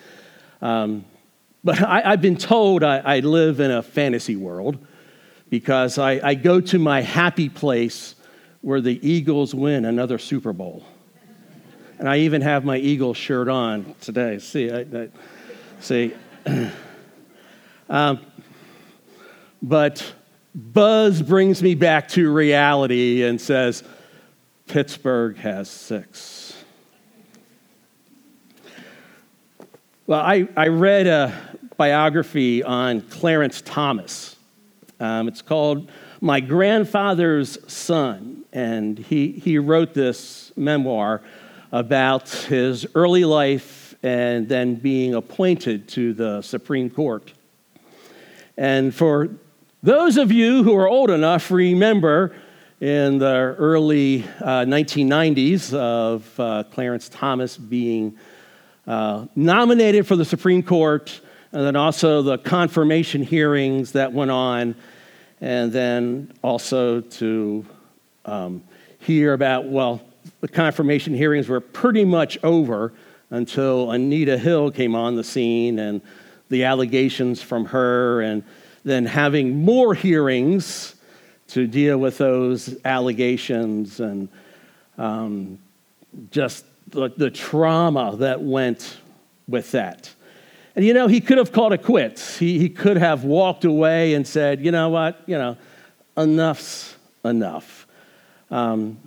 Um, 0.61 1.05
but 1.63 1.81
I, 1.81 2.11
have 2.11 2.21
been 2.21 2.37
told 2.37 2.83
I, 2.83 2.97
I 2.97 3.19
live 3.19 3.59
in 3.59 3.69
a 3.69 3.83
fantasy 3.83 4.35
world 4.35 4.85
because 5.49 5.97
I, 5.97 6.19
I 6.23 6.33
go 6.35 6.61
to 6.61 6.79
my 6.79 7.01
happy 7.01 7.49
place 7.49 8.15
where 8.61 8.81
the 8.81 8.99
Eagles 9.07 9.53
win 9.53 9.85
another 9.85 10.17
Super 10.17 10.53
Bowl. 10.53 10.83
And 11.97 12.07
I 12.07 12.19
even 12.19 12.41
have 12.41 12.63
my 12.63 12.77
Eagles 12.77 13.17
shirt 13.17 13.49
on 13.49 13.93
today. 13.99 14.39
See, 14.39 14.71
I, 14.71 14.79
I 14.79 15.09
see. 15.81 16.13
um, 17.89 18.19
but 19.61 20.13
Buzz 20.55 21.21
brings 21.21 21.61
me 21.61 21.75
back 21.75 22.07
to 22.09 22.31
reality 22.31 23.23
and 23.23 23.39
says, 23.39 23.83
Pittsburgh 24.67 25.35
has 25.37 25.69
six. 25.69 26.48
Well, 30.09 30.21
I, 30.21 30.47
I 30.57 30.69
read 30.69 31.05
a 31.05 31.39
biography 31.77 32.63
on 32.63 33.01
Clarence 33.01 33.61
Thomas. 33.61 34.37
Um, 34.99 35.27
it's 35.27 35.43
called 35.43 35.91
My 36.19 36.39
Grandfather's 36.39 37.59
Son, 37.71 38.43
and 38.51 38.97
he, 38.97 39.33
he 39.33 39.59
wrote 39.59 39.93
this 39.93 40.51
memoir 40.57 41.21
about 41.71 42.27
his 42.27 42.87
early 42.95 43.23
life 43.23 43.93
and 44.01 44.49
then 44.49 44.73
being 44.73 45.13
appointed 45.13 45.87
to 45.89 46.15
the 46.15 46.41
Supreme 46.41 46.89
Court. 46.89 47.31
And 48.57 48.95
for 48.95 49.29
those 49.83 50.17
of 50.17 50.31
you 50.31 50.63
who 50.63 50.75
are 50.75 50.87
old 50.87 51.11
enough, 51.11 51.51
remember 51.51 52.35
in 52.81 53.19
the 53.19 53.55
early 53.59 54.23
uh, 54.41 54.65
1990s 54.65 55.71
of 55.75 56.39
uh, 56.39 56.63
Clarence 56.63 57.09
Thomas 57.09 57.57
being 57.57 58.17
uh, 58.89 59.27
nominated 59.35 60.07
for 60.07 60.15
the 60.15 60.25
Supreme 60.25 60.63
Court 60.63 61.21
and 61.51 61.63
then 61.63 61.75
also 61.75 62.23
the 62.23 62.39
confirmation 62.39 63.21
hearings 63.21 63.91
that 63.91 64.11
went 64.11 64.31
on, 64.31 64.75
and 65.41 65.71
then 65.71 66.33
also 66.41 67.01
to 67.01 67.65
um, 68.25 68.63
hear 68.99 69.33
about, 69.33 69.65
well, 69.65 70.01
the 70.41 70.47
confirmation 70.47 71.13
hearings 71.13 71.47
were 71.47 71.61
pretty 71.61 72.03
much 72.03 72.37
over 72.43 72.91
until 73.29 73.91
Anita 73.91 74.37
Hill 74.37 74.71
came 74.71 74.95
on 74.95 75.15
the 75.15 75.23
scene 75.23 75.77
and 75.77 76.01
the 76.49 76.63
allegations 76.63 77.43
from 77.43 77.65
her, 77.65 78.21
and 78.21 78.43
then 78.83 79.05
having 79.05 79.63
more 79.63 79.93
hearings 79.93 80.95
to 81.49 81.67
deal 81.67 81.99
with 81.99 82.17
those 82.17 82.75
allegations 82.85 83.99
and 83.99 84.29
um, 84.97 85.59
just 86.31 86.65
the, 86.91 87.09
the 87.15 87.31
trauma 87.31 88.15
that 88.17 88.41
went 88.41 88.97
with 89.47 89.71
that. 89.71 90.11
And 90.75 90.85
you 90.85 90.93
know, 90.93 91.07
he 91.07 91.21
could 91.21 91.37
have 91.37 91.51
called 91.51 91.73
it 91.73 91.83
quits. 91.83 92.37
He, 92.37 92.59
he 92.59 92.69
could 92.69 92.97
have 92.97 93.23
walked 93.23 93.65
away 93.65 94.13
and 94.13 94.25
said, 94.25 94.63
you 94.63 94.71
know 94.71 94.89
what, 94.89 95.21
you 95.25 95.37
know, 95.37 95.57
enough's 96.15 96.95
enough. 97.25 97.87
Um, 98.51 98.97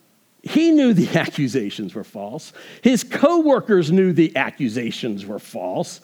he 0.43 0.71
knew 0.73 0.93
the 0.93 1.09
accusations 1.19 1.95
were 1.95 2.05
false. 2.05 2.53
His 2.83 3.05
coworkers 3.05 3.91
knew 3.91 4.13
the 4.13 4.37
accusations 4.37 5.25
were 5.25 5.39
false. 5.39 6.01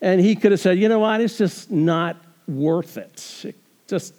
And 0.00 0.20
he 0.20 0.34
could 0.34 0.52
have 0.52 0.60
said, 0.60 0.78
you 0.78 0.88
know 0.88 1.00
what, 1.00 1.20
it's 1.20 1.36
just 1.36 1.70
not 1.70 2.16
worth 2.48 2.96
it. 2.96 3.44
it 3.44 3.54
just, 3.86 4.14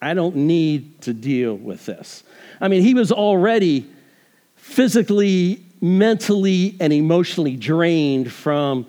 I 0.00 0.14
don't 0.14 0.36
need 0.36 1.02
to 1.02 1.12
deal 1.12 1.54
with 1.54 1.84
this. 1.84 2.24
I 2.60 2.68
mean, 2.68 2.82
he 2.82 2.94
was 2.94 3.12
already 3.12 3.86
physically 4.62 5.60
mentally 5.80 6.76
and 6.78 6.92
emotionally 6.92 7.56
drained 7.56 8.32
from 8.32 8.86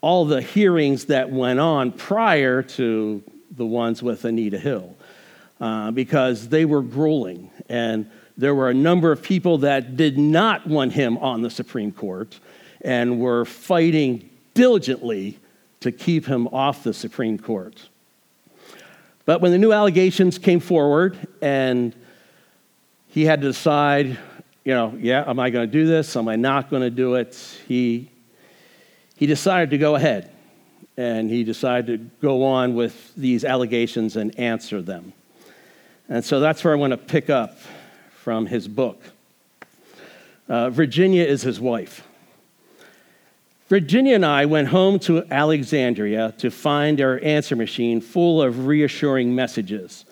all 0.00 0.24
the 0.24 0.42
hearings 0.42 1.04
that 1.04 1.30
went 1.30 1.60
on 1.60 1.92
prior 1.92 2.62
to 2.62 3.22
the 3.52 3.64
ones 3.64 4.02
with 4.02 4.24
Anita 4.24 4.58
Hill 4.58 4.96
uh, 5.60 5.92
because 5.92 6.48
they 6.48 6.64
were 6.64 6.82
grueling. 6.82 7.48
And 7.68 8.10
there 8.36 8.56
were 8.56 8.68
a 8.68 8.74
number 8.74 9.12
of 9.12 9.22
people 9.22 9.58
that 9.58 9.96
did 9.96 10.18
not 10.18 10.66
want 10.66 10.92
him 10.92 11.16
on 11.18 11.42
the 11.42 11.50
Supreme 11.50 11.92
Court 11.92 12.38
and 12.80 13.20
were 13.20 13.44
fighting 13.44 14.28
diligently 14.52 15.38
to 15.78 15.92
keep 15.92 16.26
him 16.26 16.48
off 16.48 16.82
the 16.82 16.92
Supreme 16.92 17.38
Court. 17.38 17.88
But 19.26 19.40
when 19.40 19.52
the 19.52 19.58
new 19.58 19.72
allegations 19.72 20.38
came 20.38 20.58
forward 20.58 21.16
and 21.40 21.94
he 23.06 23.24
had 23.24 23.40
to 23.42 23.46
decide 23.46 24.18
you 24.64 24.72
know, 24.72 24.96
yeah, 24.98 25.28
am 25.28 25.38
I 25.38 25.50
going 25.50 25.68
to 25.68 25.72
do 25.72 25.86
this? 25.86 26.16
Am 26.16 26.26
I 26.26 26.36
not 26.36 26.70
going 26.70 26.82
to 26.82 26.90
do 26.90 27.14
it? 27.14 27.36
He, 27.68 28.10
he 29.16 29.26
decided 29.26 29.70
to 29.70 29.78
go 29.78 29.94
ahead 29.94 30.30
and 30.96 31.28
he 31.28 31.44
decided 31.44 31.86
to 31.86 32.26
go 32.26 32.44
on 32.44 32.74
with 32.74 33.14
these 33.14 33.44
allegations 33.44 34.16
and 34.16 34.38
answer 34.38 34.80
them. 34.80 35.12
And 36.08 36.24
so 36.24 36.40
that's 36.40 36.64
where 36.64 36.72
I 36.72 36.76
want 36.76 36.92
to 36.92 36.96
pick 36.96 37.28
up 37.30 37.58
from 38.14 38.46
his 38.46 38.68
book. 38.68 39.02
Uh, 40.48 40.70
Virginia 40.70 41.24
is 41.24 41.42
his 41.42 41.60
wife. 41.60 42.06
Virginia 43.68 44.14
and 44.14 44.26
I 44.26 44.44
went 44.44 44.68
home 44.68 44.98
to 45.00 45.24
Alexandria 45.30 46.34
to 46.38 46.50
find 46.50 47.00
our 47.00 47.18
answer 47.22 47.56
machine 47.56 48.00
full 48.00 48.42
of 48.42 48.66
reassuring 48.66 49.34
messages. 49.34 50.04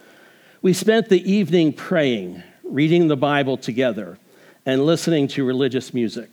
We 0.63 0.73
spent 0.73 1.09
the 1.09 1.31
evening 1.31 1.75
praying, 1.75 2.43
reading 2.65 3.09
the 3.09 3.17
Bible 3.17 3.57
together, 3.57 4.19
and 4.65 4.87
listening 4.87 5.29
to 5.29 5.45
religious 5.45 5.93
music. 5.93 6.31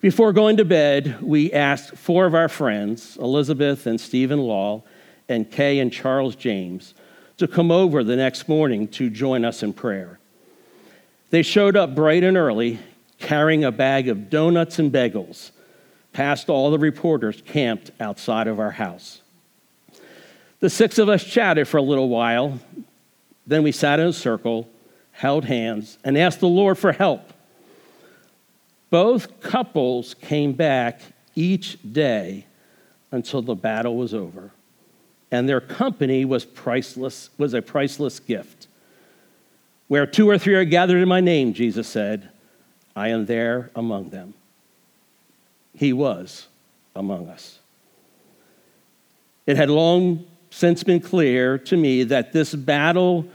Before 0.00 0.32
going 0.32 0.56
to 0.58 0.64
bed, 0.64 1.20
we 1.22 1.52
asked 1.52 1.96
four 1.96 2.26
of 2.26 2.34
our 2.34 2.48
friends, 2.48 3.16
Elizabeth 3.16 3.86
and 3.86 4.00
Stephen 4.00 4.40
Law, 4.40 4.82
and 5.28 5.50
Kay 5.50 5.78
and 5.78 5.92
Charles 5.92 6.36
James, 6.36 6.94
to 7.38 7.48
come 7.48 7.70
over 7.70 8.04
the 8.04 8.16
next 8.16 8.48
morning 8.48 8.88
to 8.88 9.10
join 9.10 9.44
us 9.44 9.62
in 9.62 9.72
prayer. 9.72 10.18
They 11.30 11.42
showed 11.42 11.76
up 11.76 11.94
bright 11.94 12.24
and 12.24 12.36
early, 12.36 12.78
carrying 13.18 13.64
a 13.64 13.72
bag 13.72 14.08
of 14.08 14.30
donuts 14.30 14.78
and 14.78 14.92
bagels, 14.92 15.50
past 16.12 16.48
all 16.48 16.70
the 16.70 16.78
reporters 16.78 17.42
camped 17.44 17.90
outside 18.00 18.46
of 18.46 18.60
our 18.60 18.70
house. 18.70 19.22
The 20.60 20.70
six 20.70 20.98
of 20.98 21.08
us 21.08 21.24
chatted 21.24 21.68
for 21.68 21.76
a 21.76 21.82
little 21.82 22.08
while. 22.08 22.58
Then 23.46 23.62
we 23.62 23.72
sat 23.72 24.00
in 24.00 24.08
a 24.08 24.12
circle, 24.12 24.68
held 25.12 25.44
hands, 25.44 25.98
and 26.04 26.16
asked 26.16 26.40
the 26.40 26.48
Lord 26.48 26.78
for 26.78 26.92
help. 26.92 27.32
Both 28.90 29.40
couples 29.40 30.14
came 30.14 30.52
back 30.52 31.00
each 31.34 31.78
day 31.92 32.46
until 33.10 33.42
the 33.42 33.54
battle 33.54 33.96
was 33.96 34.14
over, 34.14 34.50
and 35.30 35.48
their 35.48 35.60
company 35.60 36.24
was 36.24 36.44
priceless, 36.44 37.30
was 37.38 37.54
a 37.54 37.62
priceless 37.62 38.20
gift. 38.20 38.68
Where 39.88 40.06
two 40.06 40.28
or 40.28 40.38
three 40.38 40.54
are 40.54 40.64
gathered 40.64 41.02
in 41.02 41.08
my 41.08 41.20
name, 41.20 41.52
Jesus 41.52 41.86
said, 41.86 42.30
I 42.94 43.08
am 43.08 43.26
there 43.26 43.70
among 43.76 44.10
them. 44.10 44.34
He 45.74 45.92
was 45.92 46.46
among 46.94 47.28
us. 47.28 47.58
It 49.46 49.56
had 49.56 49.70
long 49.70 50.24
since 50.50 50.82
been 50.82 51.00
clear 51.00 51.58
to 51.58 51.76
me 51.76 52.02
that 52.04 52.32
this 52.32 52.54
battle 52.54 53.28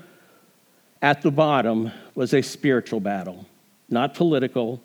at 1.01 1.22
the 1.22 1.31
bottom 1.31 1.91
was 2.15 2.34
a 2.34 2.41
spiritual 2.41 3.00
battle, 3.00 3.46
not 3.89 4.15
political. 4.15 4.81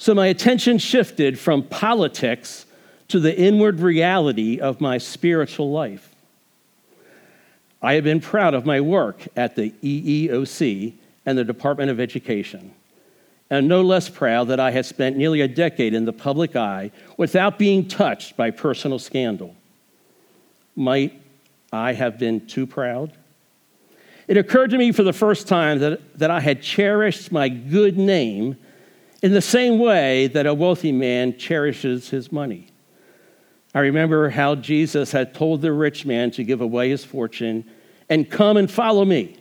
So 0.00 0.14
my 0.14 0.28
attention 0.28 0.78
shifted 0.78 1.38
from 1.38 1.62
politics 1.62 2.64
to 3.08 3.20
the 3.20 3.38
inward 3.38 3.80
reality 3.80 4.58
of 4.58 4.80
my 4.80 4.96
spiritual 4.96 5.70
life. 5.70 6.14
I 7.82 7.92
have 7.92 8.04
been 8.04 8.22
proud 8.22 8.54
of 8.54 8.64
my 8.64 8.80
work 8.80 9.28
at 9.36 9.56
the 9.56 9.74
EEOC 9.82 10.94
and 11.26 11.36
the 11.36 11.44
Department 11.44 11.90
of 11.90 12.00
Education, 12.00 12.72
and 13.50 13.68
no 13.68 13.82
less 13.82 14.08
proud 14.08 14.48
that 14.48 14.58
I 14.58 14.70
had 14.70 14.86
spent 14.86 15.18
nearly 15.18 15.42
a 15.42 15.48
decade 15.48 15.92
in 15.92 16.06
the 16.06 16.14
public 16.14 16.56
eye 16.56 16.92
without 17.18 17.58
being 17.58 17.86
touched 17.86 18.38
by 18.38 18.52
personal 18.52 18.98
scandal. 18.98 19.54
Might 20.74 21.20
I 21.74 21.92
have 21.92 22.18
been 22.18 22.46
too 22.46 22.66
proud? 22.66 23.12
It 24.28 24.38
occurred 24.38 24.70
to 24.70 24.78
me 24.78 24.92
for 24.92 25.02
the 25.02 25.12
first 25.12 25.46
time 25.46 25.78
that, 25.80 26.18
that 26.18 26.30
I 26.30 26.40
had 26.40 26.62
cherished 26.62 27.30
my 27.30 27.50
good 27.50 27.98
name 27.98 28.56
in 29.22 29.32
the 29.32 29.40
same 29.40 29.78
way 29.78 30.26
that 30.28 30.46
a 30.46 30.54
wealthy 30.54 30.92
man 30.92 31.36
cherishes 31.36 32.10
his 32.10 32.32
money. 32.32 32.68
I 33.74 33.80
remember 33.80 34.30
how 34.30 34.56
Jesus 34.56 35.12
had 35.12 35.34
told 35.34 35.62
the 35.62 35.72
rich 35.72 36.04
man 36.04 36.30
to 36.32 36.44
give 36.44 36.60
away 36.60 36.90
his 36.90 37.04
fortune 37.04 37.64
and 38.08 38.28
come 38.28 38.56
and 38.56 38.70
follow 38.70 39.04
me. 39.04 39.36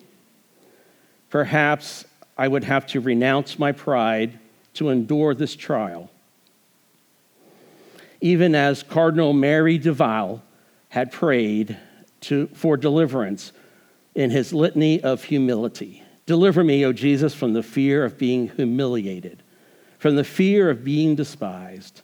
Perhaps 1.30 2.06
I 2.38 2.48
would 2.48 2.64
have 2.64 2.86
to 2.88 3.00
renounce 3.00 3.58
my 3.58 3.72
pride 3.72 4.38
to 4.76 4.90
endure 4.90 5.34
this 5.34 5.56
trial. 5.56 6.10
Even 8.22 8.54
as 8.54 8.84
Cardinal 8.84 9.34
Merry 9.34 9.78
del 9.78 9.94
Val 9.94 10.44
had 10.90 11.12
prayed 11.12 11.78
to, 12.22 12.48
for 12.54 12.78
deliverance 12.78 13.52
in 14.16 14.30
his 14.30 14.54
litany 14.54 15.02
of 15.02 15.24
humility. 15.24 16.04
Deliver 16.26 16.64
me, 16.64 16.86
O 16.86 16.94
Jesus, 16.94 17.34
from 17.34 17.54
the 17.54 17.64
fear 17.64 18.04
of 18.04 18.18
being 18.18 18.50
humiliated, 18.50 19.42
from 20.00 20.16
the 20.16 20.24
fear 20.24 20.70
of 20.70 20.84
being 20.84 21.16
despised 21.16 22.02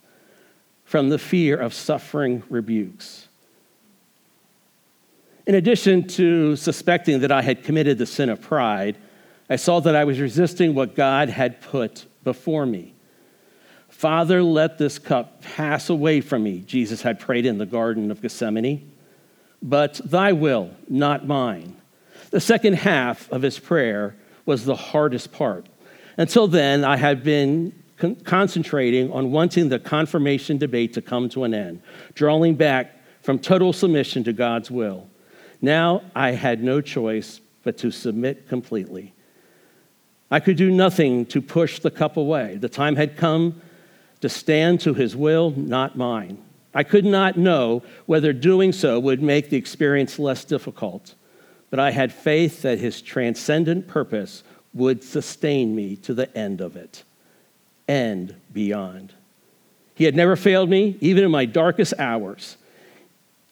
from 0.86 1.10
the 1.10 1.20
fear 1.20 1.58
of 1.58 1.74
suffering 1.74 2.44
rebukes. 2.50 3.28
In 5.48 5.56
addition 5.56 6.08
to 6.10 6.56
suspecting 6.56 7.20
that 7.20 7.32
I 7.32 7.42
had 7.42 7.64
committed 7.64 7.98
the 7.98 8.06
sin 8.06 8.30
of 8.30 8.40
pride, 8.40 8.98
I 9.50 9.58
saw 9.58 9.80
that 9.82 9.96
I 9.96 10.06
was 10.06 10.20
resisting 10.20 10.74
what 10.74 10.96
God 10.96 11.30
had 11.30 11.60
put 11.62 12.06
before 12.24 12.66
me. 12.66 12.94
Father, 13.90 14.42
let 14.42 14.78
this 14.78 15.00
cup 15.00 15.42
pass 15.42 15.90
away 15.90 16.22
from 16.22 16.44
me, 16.44 16.60
Jesus 16.62 17.02
had 17.02 17.20
prayed 17.20 17.46
in 17.46 17.58
the 17.58 17.66
Garden 17.66 18.12
of 18.12 18.22
Gethsemane, 18.22 18.92
but 19.62 20.00
thy 20.04 20.34
will, 20.34 20.72
not 20.88 21.28
mine. 21.28 21.76
The 22.32 22.42
second 22.42 22.74
half 22.74 23.32
of 23.32 23.42
his 23.42 23.60
prayer 23.60 24.16
was 24.46 24.66
the 24.66 24.76
hardest 24.76 25.32
part. 25.32 25.68
Until 26.18 26.48
then, 26.48 26.84
I 26.84 26.98
had 26.98 27.24
been 27.24 27.74
con- 27.98 28.16
concentrating 28.16 29.12
on 29.12 29.32
wanting 29.32 29.70
the 29.70 29.80
confirmation 29.80 30.58
debate 30.58 30.94
to 30.94 31.02
come 31.02 31.30
to 31.30 31.44
an 31.44 31.54
end, 31.54 31.82
drawing 32.14 32.56
back 32.56 33.00
from 33.22 33.40
total 33.40 33.74
submission 33.74 34.24
to 34.24 34.34
God's 34.34 34.70
will. 34.70 35.08
Now 35.62 36.02
I 36.16 36.32
had 36.32 36.64
no 36.64 36.82
choice 36.82 37.42
but 37.64 37.78
to 37.80 37.92
submit 37.92 38.48
completely. 38.48 39.14
I 40.30 40.40
could 40.40 40.58
do 40.58 40.72
nothing 40.72 41.26
to 41.28 41.42
push 41.42 41.80
the 41.80 41.92
cup 41.92 42.18
away. 42.18 42.58
The 42.58 42.70
time 42.70 42.96
had 42.96 43.18
come 43.18 43.62
to 44.22 44.30
stand 44.30 44.82
to 44.82 44.94
his 44.94 45.16
will, 45.16 45.52
not 45.52 45.98
mine. 45.98 46.44
I 46.74 46.84
could 46.84 47.06
not 47.06 47.38
know 47.38 47.84
whether 48.06 48.34
doing 48.34 48.72
so 48.72 49.00
would 49.00 49.22
make 49.22 49.50
the 49.50 49.58
experience 49.58 50.20
less 50.20 50.44
difficult, 50.44 51.16
but 51.70 51.80
I 51.80 51.92
had 51.92 52.12
faith 52.12 52.64
that 52.64 52.80
his 52.80 53.02
transcendent 53.02 53.88
purpose 53.88 54.44
would 54.74 55.04
sustain 55.04 55.74
me 55.74 55.96
to 55.98 56.14
the 56.14 56.36
end 56.38 56.60
of 56.60 56.76
it 56.76 57.04
and 57.88 58.36
beyond. 58.52 59.14
He 59.96 60.04
had 60.04 60.16
never 60.16 60.36
failed 60.36 60.70
me, 60.70 60.98
even 61.02 61.24
in 61.24 61.32
my 61.32 61.46
darkest 61.46 61.94
hours. 61.98 62.58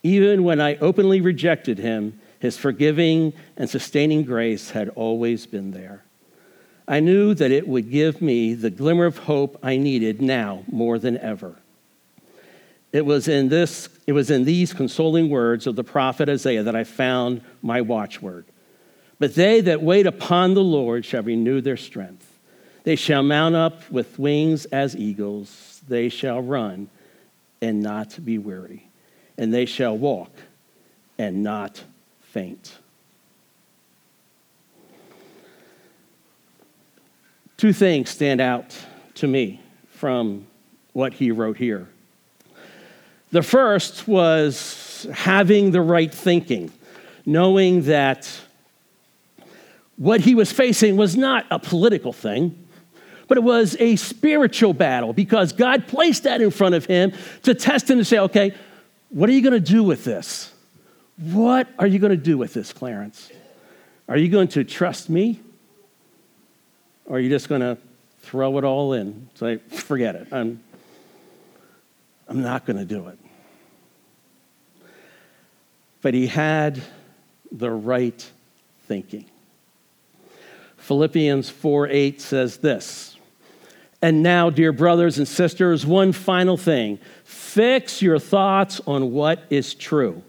Even 0.04 0.44
when 0.44 0.60
I 0.60 0.76
openly 0.78 1.22
rejected 1.22 1.78
him, 1.78 2.20
his 2.40 2.58
forgiving 2.58 3.32
and 3.56 3.70
sustaining 3.70 4.24
grace 4.24 4.72
had 4.72 4.90
always 4.90 5.46
been 5.46 5.72
there. 5.72 6.04
I 6.86 7.00
knew 7.00 7.34
that 7.36 7.52
it 7.52 7.68
would 7.68 7.90
give 7.90 8.22
me 8.22 8.54
the 8.54 8.70
glimmer 8.70 9.06
of 9.06 9.20
hope 9.20 9.58
I 9.64 9.78
needed 9.78 10.22
now 10.22 10.64
more 10.70 11.00
than 11.00 11.18
ever. 11.18 11.56
It 12.92 13.06
was 13.06 13.30
in 13.30 13.48
this 13.48 13.88
it 14.06 14.12
was 14.12 14.30
in 14.30 14.44
these 14.44 14.74
consoling 14.74 15.30
words 15.30 15.66
of 15.66 15.78
the 15.78 15.84
prophet 15.84 16.28
Isaiah 16.28 16.64
that 16.64 16.76
I 16.76 16.84
found 16.84 17.42
my 17.62 17.80
watchword. 17.80 18.46
But 19.18 19.36
they 19.36 19.62
that 19.62 19.82
wait 19.82 20.06
upon 20.06 20.54
the 20.54 20.64
Lord 20.64 21.06
shall 21.06 21.24
renew 21.24 21.62
their 21.62 21.78
strength. 21.78 22.33
They 22.84 22.96
shall 22.98 23.24
mount 23.24 23.56
up 23.56 23.90
with 23.90 24.20
wings 24.20 24.66
as 24.66 24.96
eagles. 24.96 25.82
They 25.88 26.10
shall 26.10 26.42
run 26.42 26.90
and 27.62 27.82
not 27.82 28.24
be 28.24 28.38
weary. 28.38 28.90
And 29.38 29.54
they 29.54 29.66
shall 29.66 29.98
walk 29.98 30.32
and 31.18 31.44
not 31.44 31.84
faint. 32.22 32.78
Two 37.56 37.72
things 37.72 38.10
stand 38.10 38.42
out 38.42 38.76
to 39.16 39.28
me 39.28 39.62
from 39.88 40.46
what 40.92 41.14
he 41.14 41.32
wrote 41.32 41.58
here. 41.58 41.88
The 43.32 43.42
first 43.42 44.08
was 44.08 45.08
having 45.14 45.72
the 45.72 45.82
right 45.82 46.14
thinking, 46.14 46.72
knowing 47.26 47.84
that 47.84 48.30
what 49.96 50.22
he 50.22 50.36
was 50.36 50.52
facing 50.52 50.98
was 50.98 51.16
not 51.16 51.46
a 51.50 51.58
political 51.58 52.12
thing 52.12 52.63
but 53.28 53.38
it 53.38 53.44
was 53.44 53.76
a 53.80 53.96
spiritual 53.96 54.74
battle 54.74 55.14
because 55.14 55.54
God 55.54 55.88
placed 55.88 56.24
that 56.24 56.42
in 56.42 56.52
front 56.52 56.76
of 56.76 56.86
him 56.86 57.14
to 57.44 57.54
test 57.54 57.90
him 57.90 57.98
to 57.98 58.06
say, 58.06 58.20
okay, 58.20 58.54
what 59.10 59.30
are 59.30 59.34
you 59.34 59.42
going 59.42 59.54
to 59.54 59.60
do 59.60 59.84
with 59.84 60.04
this? 60.04 60.52
What 61.18 61.68
are 61.78 61.88
you 61.88 62.00
going 62.00 62.12
to 62.12 62.18
do 62.18 62.38
with 62.38 62.54
this, 62.54 62.74
Clarence? 62.74 63.32
Are 64.08 64.18
you 64.18 64.30
going 64.30 64.48
to 64.50 64.64
trust 64.64 65.10
me? 65.10 65.40
Or 67.06 67.18
are 67.18 67.20
you 67.20 67.30
just 67.30 67.50
going 67.50 67.62
to 67.62 67.78
throw 68.22 68.58
it 68.58 68.64
all 68.64 68.94
in? 68.94 69.30
Say, 69.36 69.58
forget 69.58 70.16
it. 70.16 70.28
I'm, 70.32 70.64
I'm 72.28 72.42
not 72.42 72.66
going 72.66 72.78
to 72.78 72.86
do 72.86 73.08
it. 73.08 73.20
But 76.02 76.14
he 76.14 76.28
had 76.28 76.82
the 77.52 77.70
right 77.70 78.30
thinking. 78.88 79.26
Philippians 80.78 81.50
4 81.50 81.88
8 81.88 82.22
says 82.22 82.58
this 82.58 83.13
And 84.04 84.22
now, 84.22 84.50
dear 84.50 84.74
brothers 84.74 85.18
and 85.18 85.26
sisters, 85.26 85.86
one 85.86 86.12
final 86.12 86.58
thing 86.58 87.00
fix 87.24 88.02
your 88.02 88.20
thoughts 88.20 88.82
on 88.86 89.14
what 89.14 89.46
is 89.50 89.74
true 89.74 90.22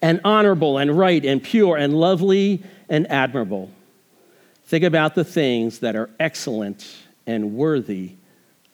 and 0.00 0.18
honorable 0.24 0.78
and 0.78 0.96
right 0.96 1.22
and 1.22 1.42
pure 1.42 1.76
and 1.76 1.92
lovely 1.92 2.62
and 2.88 3.06
admirable. 3.10 3.70
Think 4.64 4.82
about 4.82 5.14
the 5.14 5.24
things 5.24 5.80
that 5.80 5.94
are 5.94 6.08
excellent 6.18 6.96
and 7.26 7.52
worthy 7.52 8.12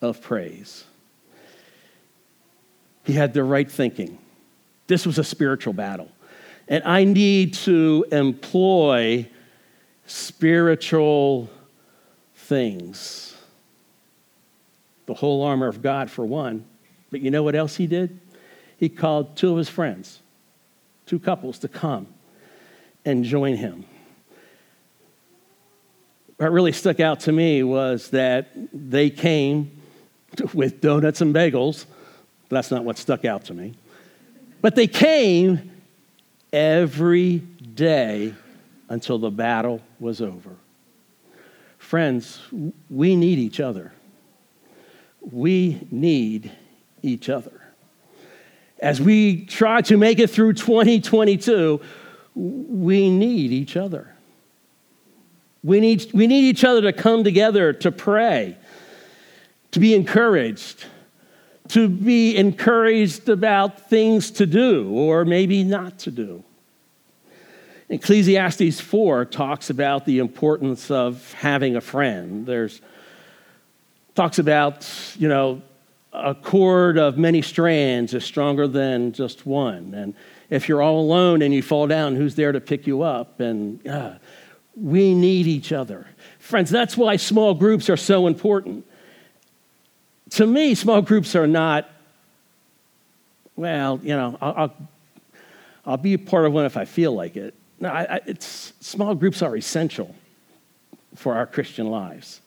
of 0.01 0.23
praise. 0.23 0.85
He 3.03 3.15
had 3.15 3.35
the 3.35 3.43
right 3.43 3.69
thinking. 3.69 4.19
This 4.87 5.05
was 5.05 5.19
a 5.19 5.25
spiritual 5.25 5.73
battle. 5.73 6.13
And 6.69 6.85
I 6.85 7.03
need 7.03 7.55
to 7.55 8.07
employ 8.13 9.29
spiritual 10.07 11.51
things. 12.37 13.32
The 15.07 15.15
whole 15.15 15.43
armor 15.43 15.69
of 15.69 15.83
God, 15.83 16.11
for 16.11 16.25
one. 16.25 16.65
But 17.11 17.21
you 17.21 17.31
know 17.31 17.43
what 17.43 17.55
else 17.55 17.77
he 17.77 17.87
did? 17.87 18.19
He 18.77 18.89
called 18.89 19.37
two 19.37 19.53
of 19.53 19.59
his 19.59 19.69
friends, 19.69 20.21
two 21.07 21.19
couples, 21.19 21.59
to 21.61 21.69
come 21.69 22.07
and 23.05 23.25
join 23.25 23.57
him. 23.57 23.85
What 26.37 26.51
really 26.51 26.73
stuck 26.73 26.99
out 26.99 27.21
to 27.21 27.33
me 27.33 27.63
was 27.63 28.11
that 28.11 28.51
they 28.73 29.11
came 29.11 29.71
with 30.55 30.81
donuts 30.81 31.21
and 31.21 31.35
bagels. 31.35 31.85
That's 32.49 32.71
not 32.71 32.85
what 32.85 32.99
stuck 32.99 33.25
out 33.25 33.45
to 33.47 33.55
me. 33.55 33.75
But 34.61 34.75
they 34.75 34.87
came 34.87 35.71
every 36.53 37.39
day 37.39 38.35
until 38.89 39.19
the 39.19 39.31
battle 39.31 39.81
was 39.99 40.21
over. 40.21 40.57
Friends, 41.79 42.41
we 42.91 43.17
need 43.17 43.39
each 43.39 43.61
other. 43.61 43.93
We 45.31 45.87
need 45.91 46.51
each 47.03 47.29
other. 47.29 47.61
As 48.79 49.01
we 49.01 49.45
try 49.45 49.81
to 49.83 49.97
make 49.97 50.19
it 50.19 50.29
through 50.29 50.55
2022, 50.55 51.81
we 52.35 53.11
need 53.11 53.53
each 53.53 53.77
other. 53.77 54.15
We 55.63 55.79
need, 55.79 56.13
we 56.13 56.27
need 56.27 56.49
each 56.49 56.65
other 56.65 56.83
to 56.83 56.93
come 56.93 57.23
together 57.23 57.73
to 57.73 57.93
pray, 57.93 58.57
to 59.71 59.79
be 59.79 59.95
encouraged, 59.95 60.85
to 61.69 61.89
be 61.89 62.37
encouraged 62.37 63.29
about 63.29 63.89
things 63.89 64.33
to 64.33 64.47
do 64.47 64.91
or 64.91 65.25
maybe 65.25 65.63
not 65.63 66.01
to 66.01 66.11
do. 66.11 66.43
Ecclesiastes 67.89 68.81
4 68.81 69.27
talks 69.27 69.71
about 69.71 70.07
the 70.07 70.19
importance 70.19 70.91
of 70.91 71.33
having 71.35 71.77
a 71.77 71.81
friend. 71.81 72.47
There's 72.47 72.81
talks 74.15 74.39
about, 74.39 74.89
you 75.19 75.29
know, 75.29 75.63
a 76.13 76.35
cord 76.35 76.99
of 76.99 77.17
many 77.17 77.41
strands 77.41 78.13
is 78.13 78.25
stronger 78.25 78.69
than 78.69 79.13
just 79.13 79.47
one. 79.47 79.95
And 79.95 80.15
if 80.51 80.69
you're 80.69 80.83
all 80.83 81.01
alone 81.01 81.41
and 81.41 81.55
you 81.55 81.63
fall 81.63 81.87
down, 81.87 82.17
who's 82.17 82.35
there 82.35 82.53
to 82.53 82.61
pick 82.61 82.87
you 82.87 83.03
up? 83.03 83.41
And 83.41 83.87
uh, 83.87 84.15
we 84.77 85.15
need 85.15 85.47
each 85.47 85.73
other. 85.73 86.07
Friends, 86.39 86.71
that's 86.71 86.97
why 86.97 87.17
small 87.17 87.55
groups 87.55 87.89
are 87.89 87.97
so 87.97 88.27
important. 88.27 88.87
To 90.31 90.47
me, 90.47 90.75
small 90.75 91.01
groups 91.01 91.35
are 91.35 91.47
not, 91.47 91.89
well, 93.57 93.99
you 94.03 94.15
know, 94.15 94.37
I'll, 94.41 94.55
I'll, 94.57 94.75
I'll 95.87 95.97
be 95.97 96.15
a 96.15 96.19
part 96.19 96.45
of 96.45 96.53
one 96.53 96.67
if 96.67 96.77
I 96.77 96.85
feel 96.85 97.13
like 97.13 97.37
it. 97.37 97.55
No, 97.81 97.89
I, 97.89 98.17
I, 98.17 98.21
it's, 98.27 98.75
small 98.81 99.15
groups 99.15 99.43
are 99.43 99.57
essential 99.57 100.15
for 101.17 101.35
our 101.35 101.47
Christian 101.47 101.87
lives. 101.87 102.41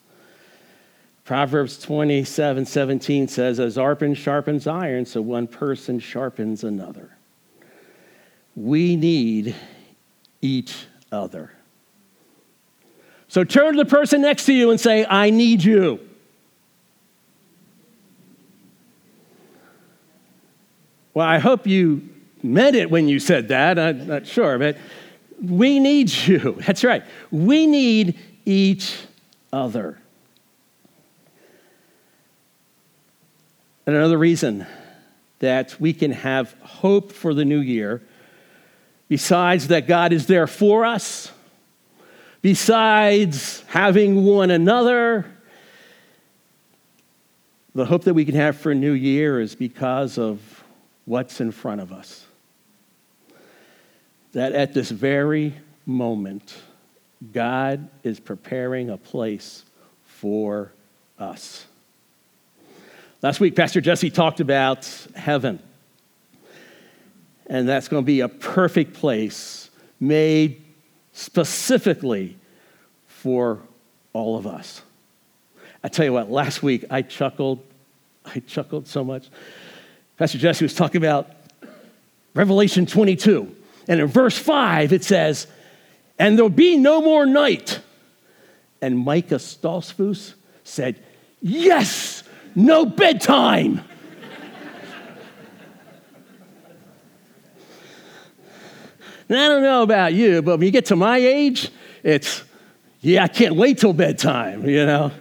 Proverbs 1.25 1.79
27 1.79 2.65
17 2.67 3.27
says, 3.27 3.59
As 3.59 3.79
iron 3.79 4.13
sharpens 4.13 4.67
iron, 4.67 5.05
so 5.05 5.21
one 5.21 5.47
person 5.47 5.99
sharpens 5.99 6.63
another. 6.63 7.17
We 8.55 8.95
need 8.95 9.55
each 10.41 10.85
other. 11.11 11.51
So 13.27 13.43
turn 13.43 13.75
to 13.75 13.83
the 13.83 13.89
person 13.89 14.21
next 14.21 14.45
to 14.45 14.53
you 14.53 14.69
and 14.69 14.79
say, 14.79 15.03
I 15.09 15.31
need 15.31 15.63
you. 15.63 15.99
Well, 21.15 21.25
I 21.25 21.39
hope 21.39 21.65
you 21.65 22.07
meant 22.43 22.75
it 22.75 22.91
when 22.91 23.07
you 23.07 23.19
said 23.19 23.47
that. 23.47 23.79
I'm 23.79 24.05
not 24.05 24.27
sure, 24.27 24.59
but 24.59 24.77
we 25.41 25.79
need 25.79 26.11
you. 26.11 26.57
That's 26.67 26.83
right. 26.83 27.03
We 27.31 27.65
need 27.65 28.19
each 28.45 28.95
other. 29.51 29.97
And 33.85 33.95
another 33.95 34.17
reason 34.17 34.65
that 35.39 35.79
we 35.79 35.93
can 35.93 36.11
have 36.11 36.53
hope 36.61 37.11
for 37.11 37.33
the 37.33 37.45
new 37.45 37.59
year, 37.59 38.01
besides 39.07 39.67
that 39.67 39.87
God 39.87 40.11
is 40.11 40.27
there 40.27 40.47
for 40.47 40.85
us, 40.85 41.31
besides 42.41 43.63
having 43.67 44.25
one 44.25 44.49
another, 44.49 45.25
the 47.75 47.85
hope 47.85 48.05
that 48.05 48.13
we 48.13 48.25
can 48.25 48.35
have 48.35 48.57
for 48.57 48.71
a 48.71 48.75
new 48.75 48.93
year 48.93 49.39
is 49.39 49.53
because 49.53 50.17
of 50.17 50.63
what's 51.03 51.41
in 51.41 51.51
front 51.51 51.81
of 51.81 51.91
us. 51.91 52.25
That 54.31 54.53
at 54.53 54.73
this 54.73 54.89
very 54.89 55.53
moment, 55.85 56.55
God 57.33 57.89
is 58.03 58.19
preparing 58.19 58.89
a 58.89 58.97
place 58.97 59.63
for 60.05 60.71
us. 61.19 61.65
Last 63.25 63.39
week, 63.39 63.55
Pastor 63.55 63.81
Jesse 63.81 64.11
talked 64.11 64.39
about 64.39 64.85
heaven. 65.15 65.57
And 67.47 67.67
that's 67.67 67.87
going 67.87 68.03
to 68.03 68.05
be 68.05 68.19
a 68.19 68.29
perfect 68.29 68.93
place 68.93 69.71
made 69.99 70.63
specifically 71.11 72.37
for 73.07 73.63
all 74.13 74.37
of 74.37 74.45
us. 74.45 74.83
I 75.83 75.87
tell 75.87 76.05
you 76.05 76.13
what, 76.13 76.29
last 76.29 76.61
week 76.61 76.85
I 76.91 77.01
chuckled. 77.01 77.63
I 78.25 78.41
chuckled 78.41 78.87
so 78.87 79.03
much. 79.03 79.27
Pastor 80.17 80.37
Jesse 80.37 80.63
was 80.63 80.75
talking 80.75 80.97
about 80.97 81.27
Revelation 82.35 82.85
22. 82.85 83.55
And 83.87 84.01
in 84.01 84.05
verse 84.05 84.37
5, 84.37 84.93
it 84.93 85.03
says, 85.03 85.47
And 86.19 86.37
there'll 86.37 86.49
be 86.49 86.77
no 86.77 87.01
more 87.01 87.25
night. 87.25 87.79
And 88.83 88.99
Micah 88.99 89.39
Stoltzfus 89.39 90.35
said, 90.63 91.03
Yes, 91.41 92.21
no 92.55 92.85
bedtime. 92.85 93.81
Now, 99.27 99.45
I 99.45 99.47
don't 99.47 99.63
know 99.63 99.81
about 99.81 100.13
you, 100.13 100.41
but 100.41 100.59
when 100.59 100.65
you 100.65 100.71
get 100.71 100.85
to 100.87 100.95
my 100.95 101.17
age, 101.17 101.69
it's, 102.03 102.43
yeah, 103.01 103.23
I 103.23 103.27
can't 103.27 103.55
wait 103.55 103.79
till 103.79 103.93
bedtime, 103.93 104.67
you 104.67 104.85
know? 104.85 105.11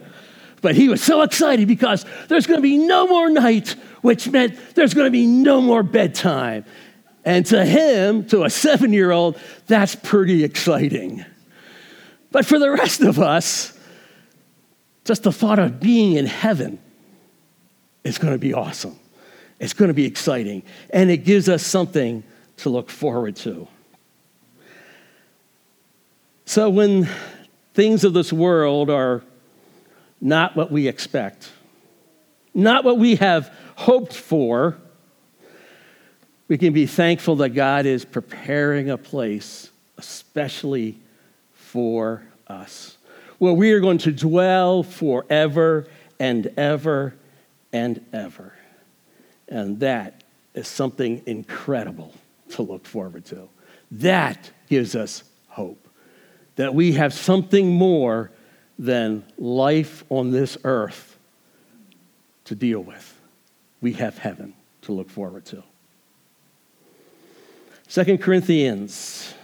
But 0.61 0.75
he 0.75 0.89
was 0.89 1.03
so 1.03 1.23
excited 1.23 1.69
because 1.69 2.05
there's 2.29 2.47
going 2.47 2.59
to 2.59 2.63
be 2.63 2.77
no 2.77 3.07
more 3.07 3.31
night, 3.31 3.77
which 4.03 4.29
meant 4.29 4.59
there's 4.75 4.95
going 4.95 5.07
to 5.07 5.11
be 5.11 5.27
no 5.27 5.61
more 5.61 5.83
bedtime. 5.83 6.65
And 7.25 7.47
to 7.47 7.65
him, 7.65 8.27
to 8.27 8.45
a 8.45 8.51
seven 8.51 8.93
year 8.93 9.11
old, 9.11 9.39
that's 9.67 9.95
pretty 9.95 10.45
exciting. 10.45 11.25
But 12.31 12.45
for 12.45 12.59
the 12.59 12.71
rest 12.71 13.01
of 13.01 13.19
us, 13.19 13.79
just 15.05 15.23
the 15.23 15.33
thought 15.33 15.59
of 15.59 15.81
being 15.81 16.17
in 16.17 16.27
heaven 16.27 16.79
is 18.05 18.19
going 18.19 18.33
to 18.35 18.39
be 18.39 18.55
awesome. 18.55 18.99
It's 19.59 19.73
going 19.73 19.89
to 19.89 19.95
be 19.95 20.05
exciting. 20.05 20.63
And 20.91 21.11
it 21.11 21.19
gives 21.19 21.49
us 21.49 21.65
something 21.65 22.23
to 22.59 22.69
look 22.69 22.91
forward 22.91 23.37
to. 23.37 23.67
So 26.45 26.69
when 26.69 27.09
things 27.73 28.05
of 28.05 28.13
this 28.13 28.33
world 28.33 28.91
are 28.91 29.23
not 30.21 30.55
what 30.55 30.71
we 30.71 30.87
expect, 30.87 31.51
not 32.53 32.85
what 32.85 32.99
we 32.99 33.17
have 33.17 33.53
hoped 33.77 34.15
for, 34.15 34.77
we 36.47 36.59
can 36.59 36.73
be 36.73 36.87
thankful 36.87 37.37
that 37.37 37.51
God 37.51 37.87
is 37.87 38.05
preparing 38.05 38.91
a 38.91 38.99
place, 38.99 39.71
especially 39.97 40.99
for 41.55 42.23
us, 42.47 42.99
where 43.39 43.55
we 43.55 43.73
are 43.73 43.81
going 43.81 43.99
to 43.99 44.13
dwell 44.13 44.83
forever 44.83 45.87
and 46.21 46.47
ever 46.59 47.15
and 47.75 48.03
ever. 48.13 48.55
And 49.49 49.81
that 49.81 50.23
is 50.55 50.69
something 50.69 51.23
incredible 51.27 52.15
to 52.51 52.63
look 52.63 52.87
forward 52.87 53.27
to. 53.27 53.49
That 53.91 54.51
gives 54.71 54.95
us 54.95 55.25
hope 55.49 55.89
that 56.57 56.75
we 56.75 56.93
have 56.93 57.13
something 57.13 57.69
more 57.73 58.31
than 58.79 59.25
life 59.37 60.05
on 60.09 60.31
this 60.31 60.57
earth 60.65 61.19
to 62.45 62.55
deal 62.55 62.81
with. 62.81 63.21
We 63.81 63.95
have 63.95 64.19
heaven 64.19 64.55
to 64.83 64.93
look 64.93 65.11
forward 65.11 65.45
to. 65.47 65.63
2 67.89 68.19
Corinthians 68.19 69.35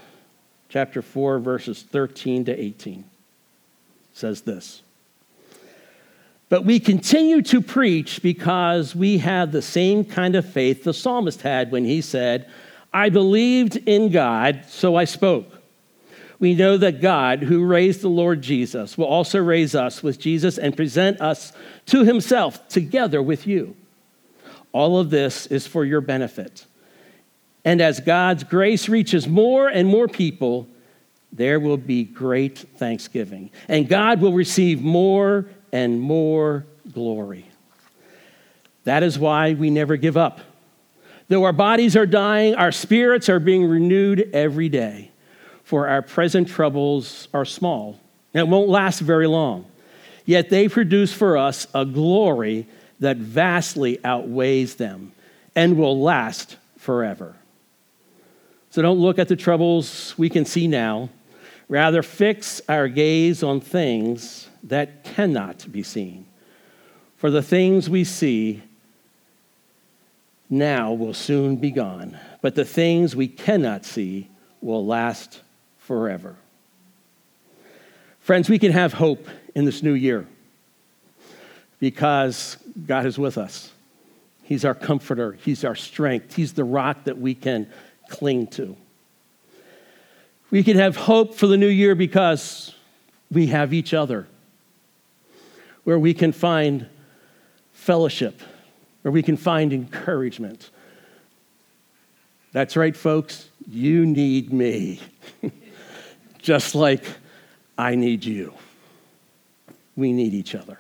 chapter 0.68 1.02
4 1.02 1.40
verses 1.40 1.82
13 1.82 2.44
to 2.46 2.58
18 2.58 3.04
says 4.12 4.42
this. 4.42 4.82
But 6.50 6.64
we 6.64 6.80
continue 6.80 7.42
to 7.42 7.62
preach 7.62 8.22
because 8.22 8.94
we 8.94 9.18
have 9.18 9.52
the 9.52 9.62
same 9.62 10.04
kind 10.04 10.34
of 10.34 10.44
faith 10.44 10.82
the 10.82 10.92
psalmist 10.92 11.42
had 11.42 11.70
when 11.70 11.84
he 11.84 12.02
said, 12.02 12.50
I 12.92 13.08
believed 13.08 13.76
in 13.76 14.10
God, 14.10 14.64
so 14.68 14.96
I 14.96 15.04
spoke. 15.04 15.46
We 16.40 16.54
know 16.54 16.76
that 16.76 17.00
God, 17.00 17.44
who 17.44 17.64
raised 17.64 18.00
the 18.00 18.08
Lord 18.08 18.42
Jesus, 18.42 18.98
will 18.98 19.06
also 19.06 19.38
raise 19.38 19.76
us 19.76 20.02
with 20.02 20.18
Jesus 20.18 20.58
and 20.58 20.76
present 20.76 21.20
us 21.20 21.52
to 21.86 22.02
himself 22.02 22.66
together 22.68 23.22
with 23.22 23.46
you. 23.46 23.76
All 24.72 24.98
of 24.98 25.10
this 25.10 25.46
is 25.46 25.68
for 25.68 25.84
your 25.84 26.00
benefit. 26.00 26.66
And 27.64 27.80
as 27.80 28.00
God's 28.00 28.42
grace 28.42 28.88
reaches 28.88 29.28
more 29.28 29.68
and 29.68 29.86
more 29.86 30.08
people, 30.08 30.66
there 31.30 31.60
will 31.60 31.76
be 31.76 32.02
great 32.02 32.58
thanksgiving. 32.58 33.50
And 33.68 33.88
God 33.88 34.20
will 34.20 34.32
receive 34.32 34.82
more 34.82 35.46
and 35.72 36.00
more 36.00 36.66
glory. 36.92 37.46
That 38.85 39.02
is 39.02 39.18
why 39.18 39.54
we 39.54 39.70
never 39.70 39.96
give 39.96 40.16
up. 40.16 40.40
Though 41.28 41.44
our 41.44 41.52
bodies 41.52 41.96
are 41.96 42.06
dying, 42.06 42.54
our 42.56 42.72
spirits 42.72 43.28
are 43.28 43.38
being 43.38 43.64
renewed 43.64 44.30
every 44.33 44.68
day. 44.68 45.11
For 45.62 45.87
our 45.87 46.02
present 46.02 46.48
troubles 46.48 47.28
are 47.33 47.44
small 47.44 48.00
and 48.35 48.50
won't 48.50 48.68
last 48.68 49.00
very 49.00 49.28
long. 49.28 49.66
Yet 50.24 50.50
they 50.50 50.68
produce 50.68 51.12
for 51.12 51.37
us 51.37 51.66
a 51.74 51.85
glory 51.85 52.66
that 52.98 53.16
vastly 53.16 53.98
outweighs 54.04 54.74
them 54.74 55.12
and 55.54 55.76
will 55.76 56.00
last 56.00 56.56
forever. 56.76 57.37
So 58.70 58.83
don't 58.83 58.98
look 58.98 59.18
at 59.18 59.28
the 59.28 59.37
troubles 59.37 60.14
we 60.18 60.28
can 60.28 60.44
see 60.44 60.66
now. 60.66 61.11
Rather, 61.68 62.02
fix 62.02 62.61
our 62.68 62.88
gaze 62.88 63.42
on 63.42 63.61
things 63.61 64.48
that 64.64 65.04
cannot 65.04 65.70
be 65.70 65.82
seen. 65.82 66.26
For 67.16 67.30
the 67.30 67.42
things 67.42 67.90
we 67.90 68.04
see 68.04 68.62
now 70.48 70.92
will 70.92 71.14
soon 71.14 71.56
be 71.56 71.70
gone, 71.70 72.18
but 72.42 72.54
the 72.54 72.64
things 72.64 73.14
we 73.14 73.28
cannot 73.28 73.84
see 73.84 74.28
will 74.60 74.84
last 74.84 75.40
forever. 75.78 76.36
Friends, 78.20 78.48
we 78.48 78.58
can 78.58 78.72
have 78.72 78.92
hope 78.92 79.26
in 79.54 79.64
this 79.64 79.82
new 79.82 79.92
year 79.92 80.26
because 81.78 82.56
God 82.86 83.06
is 83.06 83.18
with 83.18 83.38
us. 83.38 83.72
He's 84.42 84.64
our 84.64 84.74
comforter, 84.74 85.32
He's 85.32 85.64
our 85.64 85.74
strength, 85.74 86.34
He's 86.34 86.52
the 86.52 86.64
rock 86.64 87.04
that 87.04 87.18
we 87.18 87.34
can 87.34 87.68
cling 88.08 88.48
to. 88.48 88.76
We 90.50 90.64
can 90.64 90.76
have 90.76 90.96
hope 90.96 91.34
for 91.34 91.46
the 91.46 91.56
new 91.56 91.68
year 91.68 91.94
because 91.94 92.74
we 93.30 93.46
have 93.48 93.72
each 93.72 93.94
other, 93.94 94.26
where 95.90 95.98
we 95.98 96.14
can 96.14 96.31
find 96.31 96.87
fellowship, 97.72 98.42
where 99.03 99.11
we 99.11 99.24
can 99.24 99.37
find 99.37 99.72
encouragement. 99.72 100.70
That's 102.53 102.76
right, 102.76 102.96
folks, 102.96 103.48
you 103.68 104.07
need 104.07 104.53
me, 104.53 105.00
just 106.38 106.76
like 106.76 107.03
I 107.76 107.96
need 107.96 108.24
you. 108.24 108.55
We 109.96 110.12
need 110.12 110.33
each 110.33 110.55
other. 110.55 110.79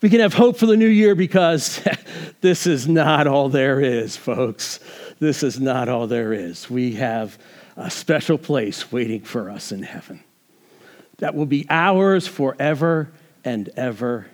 We 0.00 0.08
can 0.08 0.20
have 0.20 0.32
hope 0.32 0.56
for 0.56 0.64
the 0.64 0.78
new 0.78 0.88
year 0.88 1.14
because 1.14 1.86
this 2.40 2.66
is 2.66 2.88
not 2.88 3.26
all 3.26 3.50
there 3.50 3.82
is, 3.82 4.16
folks. 4.16 4.80
This 5.18 5.42
is 5.42 5.60
not 5.60 5.90
all 5.90 6.06
there 6.06 6.32
is. 6.32 6.70
We 6.70 6.94
have 6.94 7.38
a 7.76 7.90
special 7.90 8.38
place 8.38 8.90
waiting 8.90 9.20
for 9.20 9.50
us 9.50 9.72
in 9.72 9.82
heaven 9.82 10.24
that 11.20 11.34
will 11.34 11.46
be 11.46 11.66
ours 11.70 12.26
forever 12.26 13.10
and 13.44 13.68
ever 13.76 14.26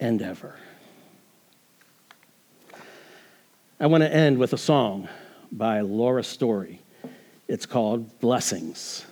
and 0.00 0.20
ever. 0.20 0.56
I 3.78 3.86
want 3.86 4.02
to 4.02 4.12
end 4.12 4.38
with 4.38 4.52
a 4.52 4.58
song 4.58 5.08
by 5.52 5.80
Laura 5.80 6.22
Story. 6.22 6.80
It's 7.48 7.64
called 7.64 8.18
Blessings. 8.20 9.06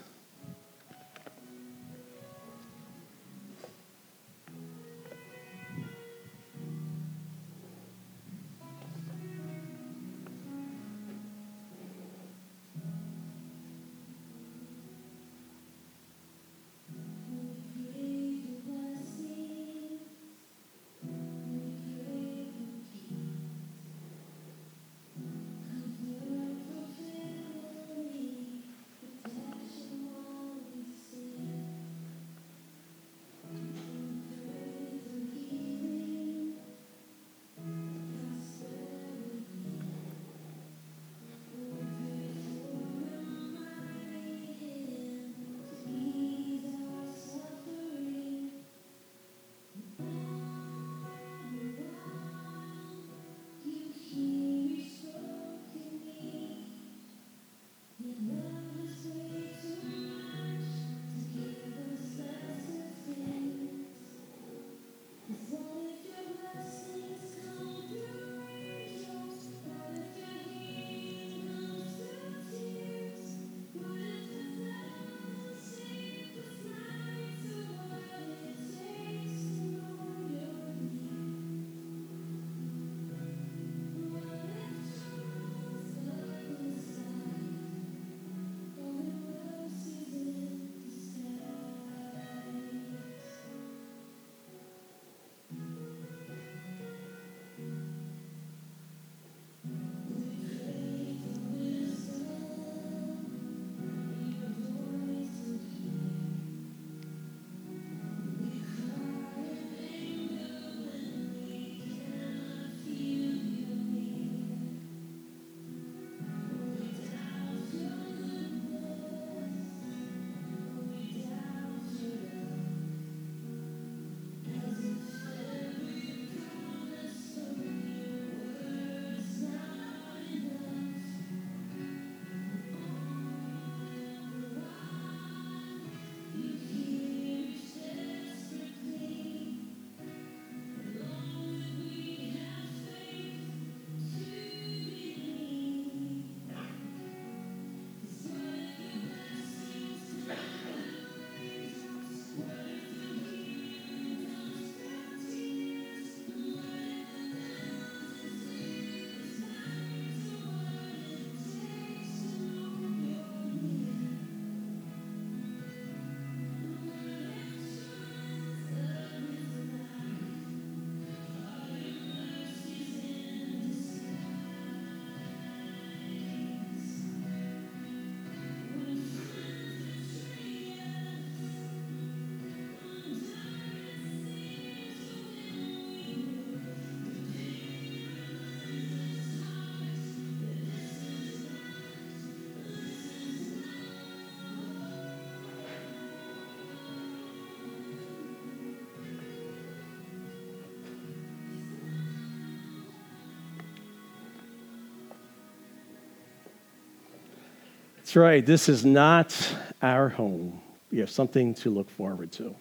That's 208.08 208.16
right. 208.16 208.46
This 208.46 208.70
is 208.70 208.86
not 208.86 209.36
our 209.82 210.08
home. 210.08 210.62
We 210.90 211.00
have 211.00 211.10
something 211.10 211.52
to 211.56 211.68
look 211.68 211.90
forward 211.90 212.32
to. 212.32 212.56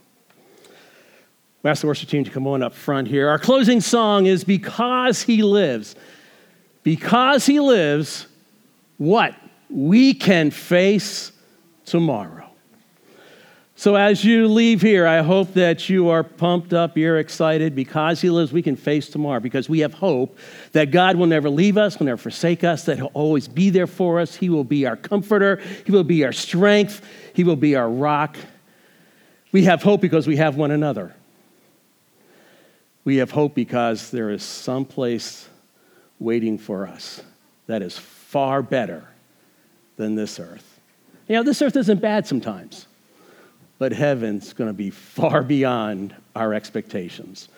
We 1.64 1.70
ask 1.70 1.80
the 1.80 1.88
worship 1.88 2.10
team 2.10 2.26
to 2.26 2.30
come 2.30 2.46
on 2.48 2.62
up 2.62 2.74
front 2.74 3.08
here. 3.08 3.30
Our 3.30 3.40
closing 3.40 3.80
song 3.80 4.26
is 4.26 4.44
Because 4.44 5.22
He 5.22 5.44
Lives. 5.44 5.96
Because 6.84 7.46
He 7.46 7.62
lives, 7.62 8.28
what? 8.98 9.36
We 9.70 10.14
can 10.14 10.52
face 10.52 11.32
tomorrow. 11.86 12.50
So, 13.80 13.94
as 13.94 14.26
you 14.26 14.48
leave 14.48 14.82
here, 14.82 15.06
I 15.06 15.22
hope 15.22 15.54
that 15.54 15.88
you 15.88 16.10
are 16.10 16.24
pumped 16.24 16.74
up, 16.74 16.98
you're 16.98 17.20
excited. 17.20 17.76
Because 17.76 18.20
He 18.20 18.32
lives, 18.32 18.52
we 18.52 18.64
can 18.64 18.76
face 18.76 19.08
tomorrow 19.08 19.40
because 19.40 19.70
we 19.70 19.80
have 19.80 19.94
hope 19.94 20.36
that 20.72 20.90
God 20.90 21.16
will 21.16 21.28
never 21.28 21.48
leave 21.48 21.78
us, 21.78 22.00
will 22.00 22.08
never 22.08 22.18
forsake 22.18 22.64
us, 22.64 22.86
that 22.86 22.98
He'll 22.98 23.12
always 23.14 23.48
be 23.48 23.70
there 23.70 23.86
for 23.86 24.20
us. 24.20 24.36
He 24.36 24.50
will 24.50 24.64
be 24.64 24.88
our 24.88 24.96
comforter, 24.96 25.62
He 25.86 25.92
will 25.92 26.04
be 26.04 26.26
our 26.26 26.32
strength, 26.32 27.08
He 27.34 27.44
will 27.44 27.56
be 27.56 27.76
our 27.76 27.88
rock. 27.88 28.36
We 29.52 29.66
have 29.66 29.84
hope 29.84 30.02
because 30.02 30.26
we 30.26 30.38
have 30.38 30.56
one 30.56 30.72
another. 30.72 31.14
We 33.04 33.18
have 33.18 33.30
hope 33.30 33.54
because 33.54 34.10
there 34.10 34.32
is 34.32 34.42
some 34.42 34.86
place 34.86 35.48
waiting 36.18 36.58
for 36.58 36.88
us 36.88 37.22
that 37.68 37.84
is 37.84 37.96
far 37.96 38.64
better 38.64 39.08
than 39.98 40.16
this 40.16 40.40
earth. 40.40 40.80
You 41.28 41.36
know, 41.36 41.44
this 41.44 41.62
earth 41.62 41.76
isn't 41.76 42.02
bad 42.02 42.26
sometimes, 42.26 42.88
but 43.78 43.92
heaven's 43.92 44.54
going 44.54 44.70
to 44.70 44.74
be 44.74 44.90
far 44.90 45.44
beyond 45.44 46.16
our 46.36 46.54
expectations 46.54 47.50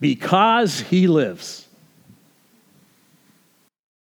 because 0.00 0.80
He 0.80 1.06
lives. 1.06 1.67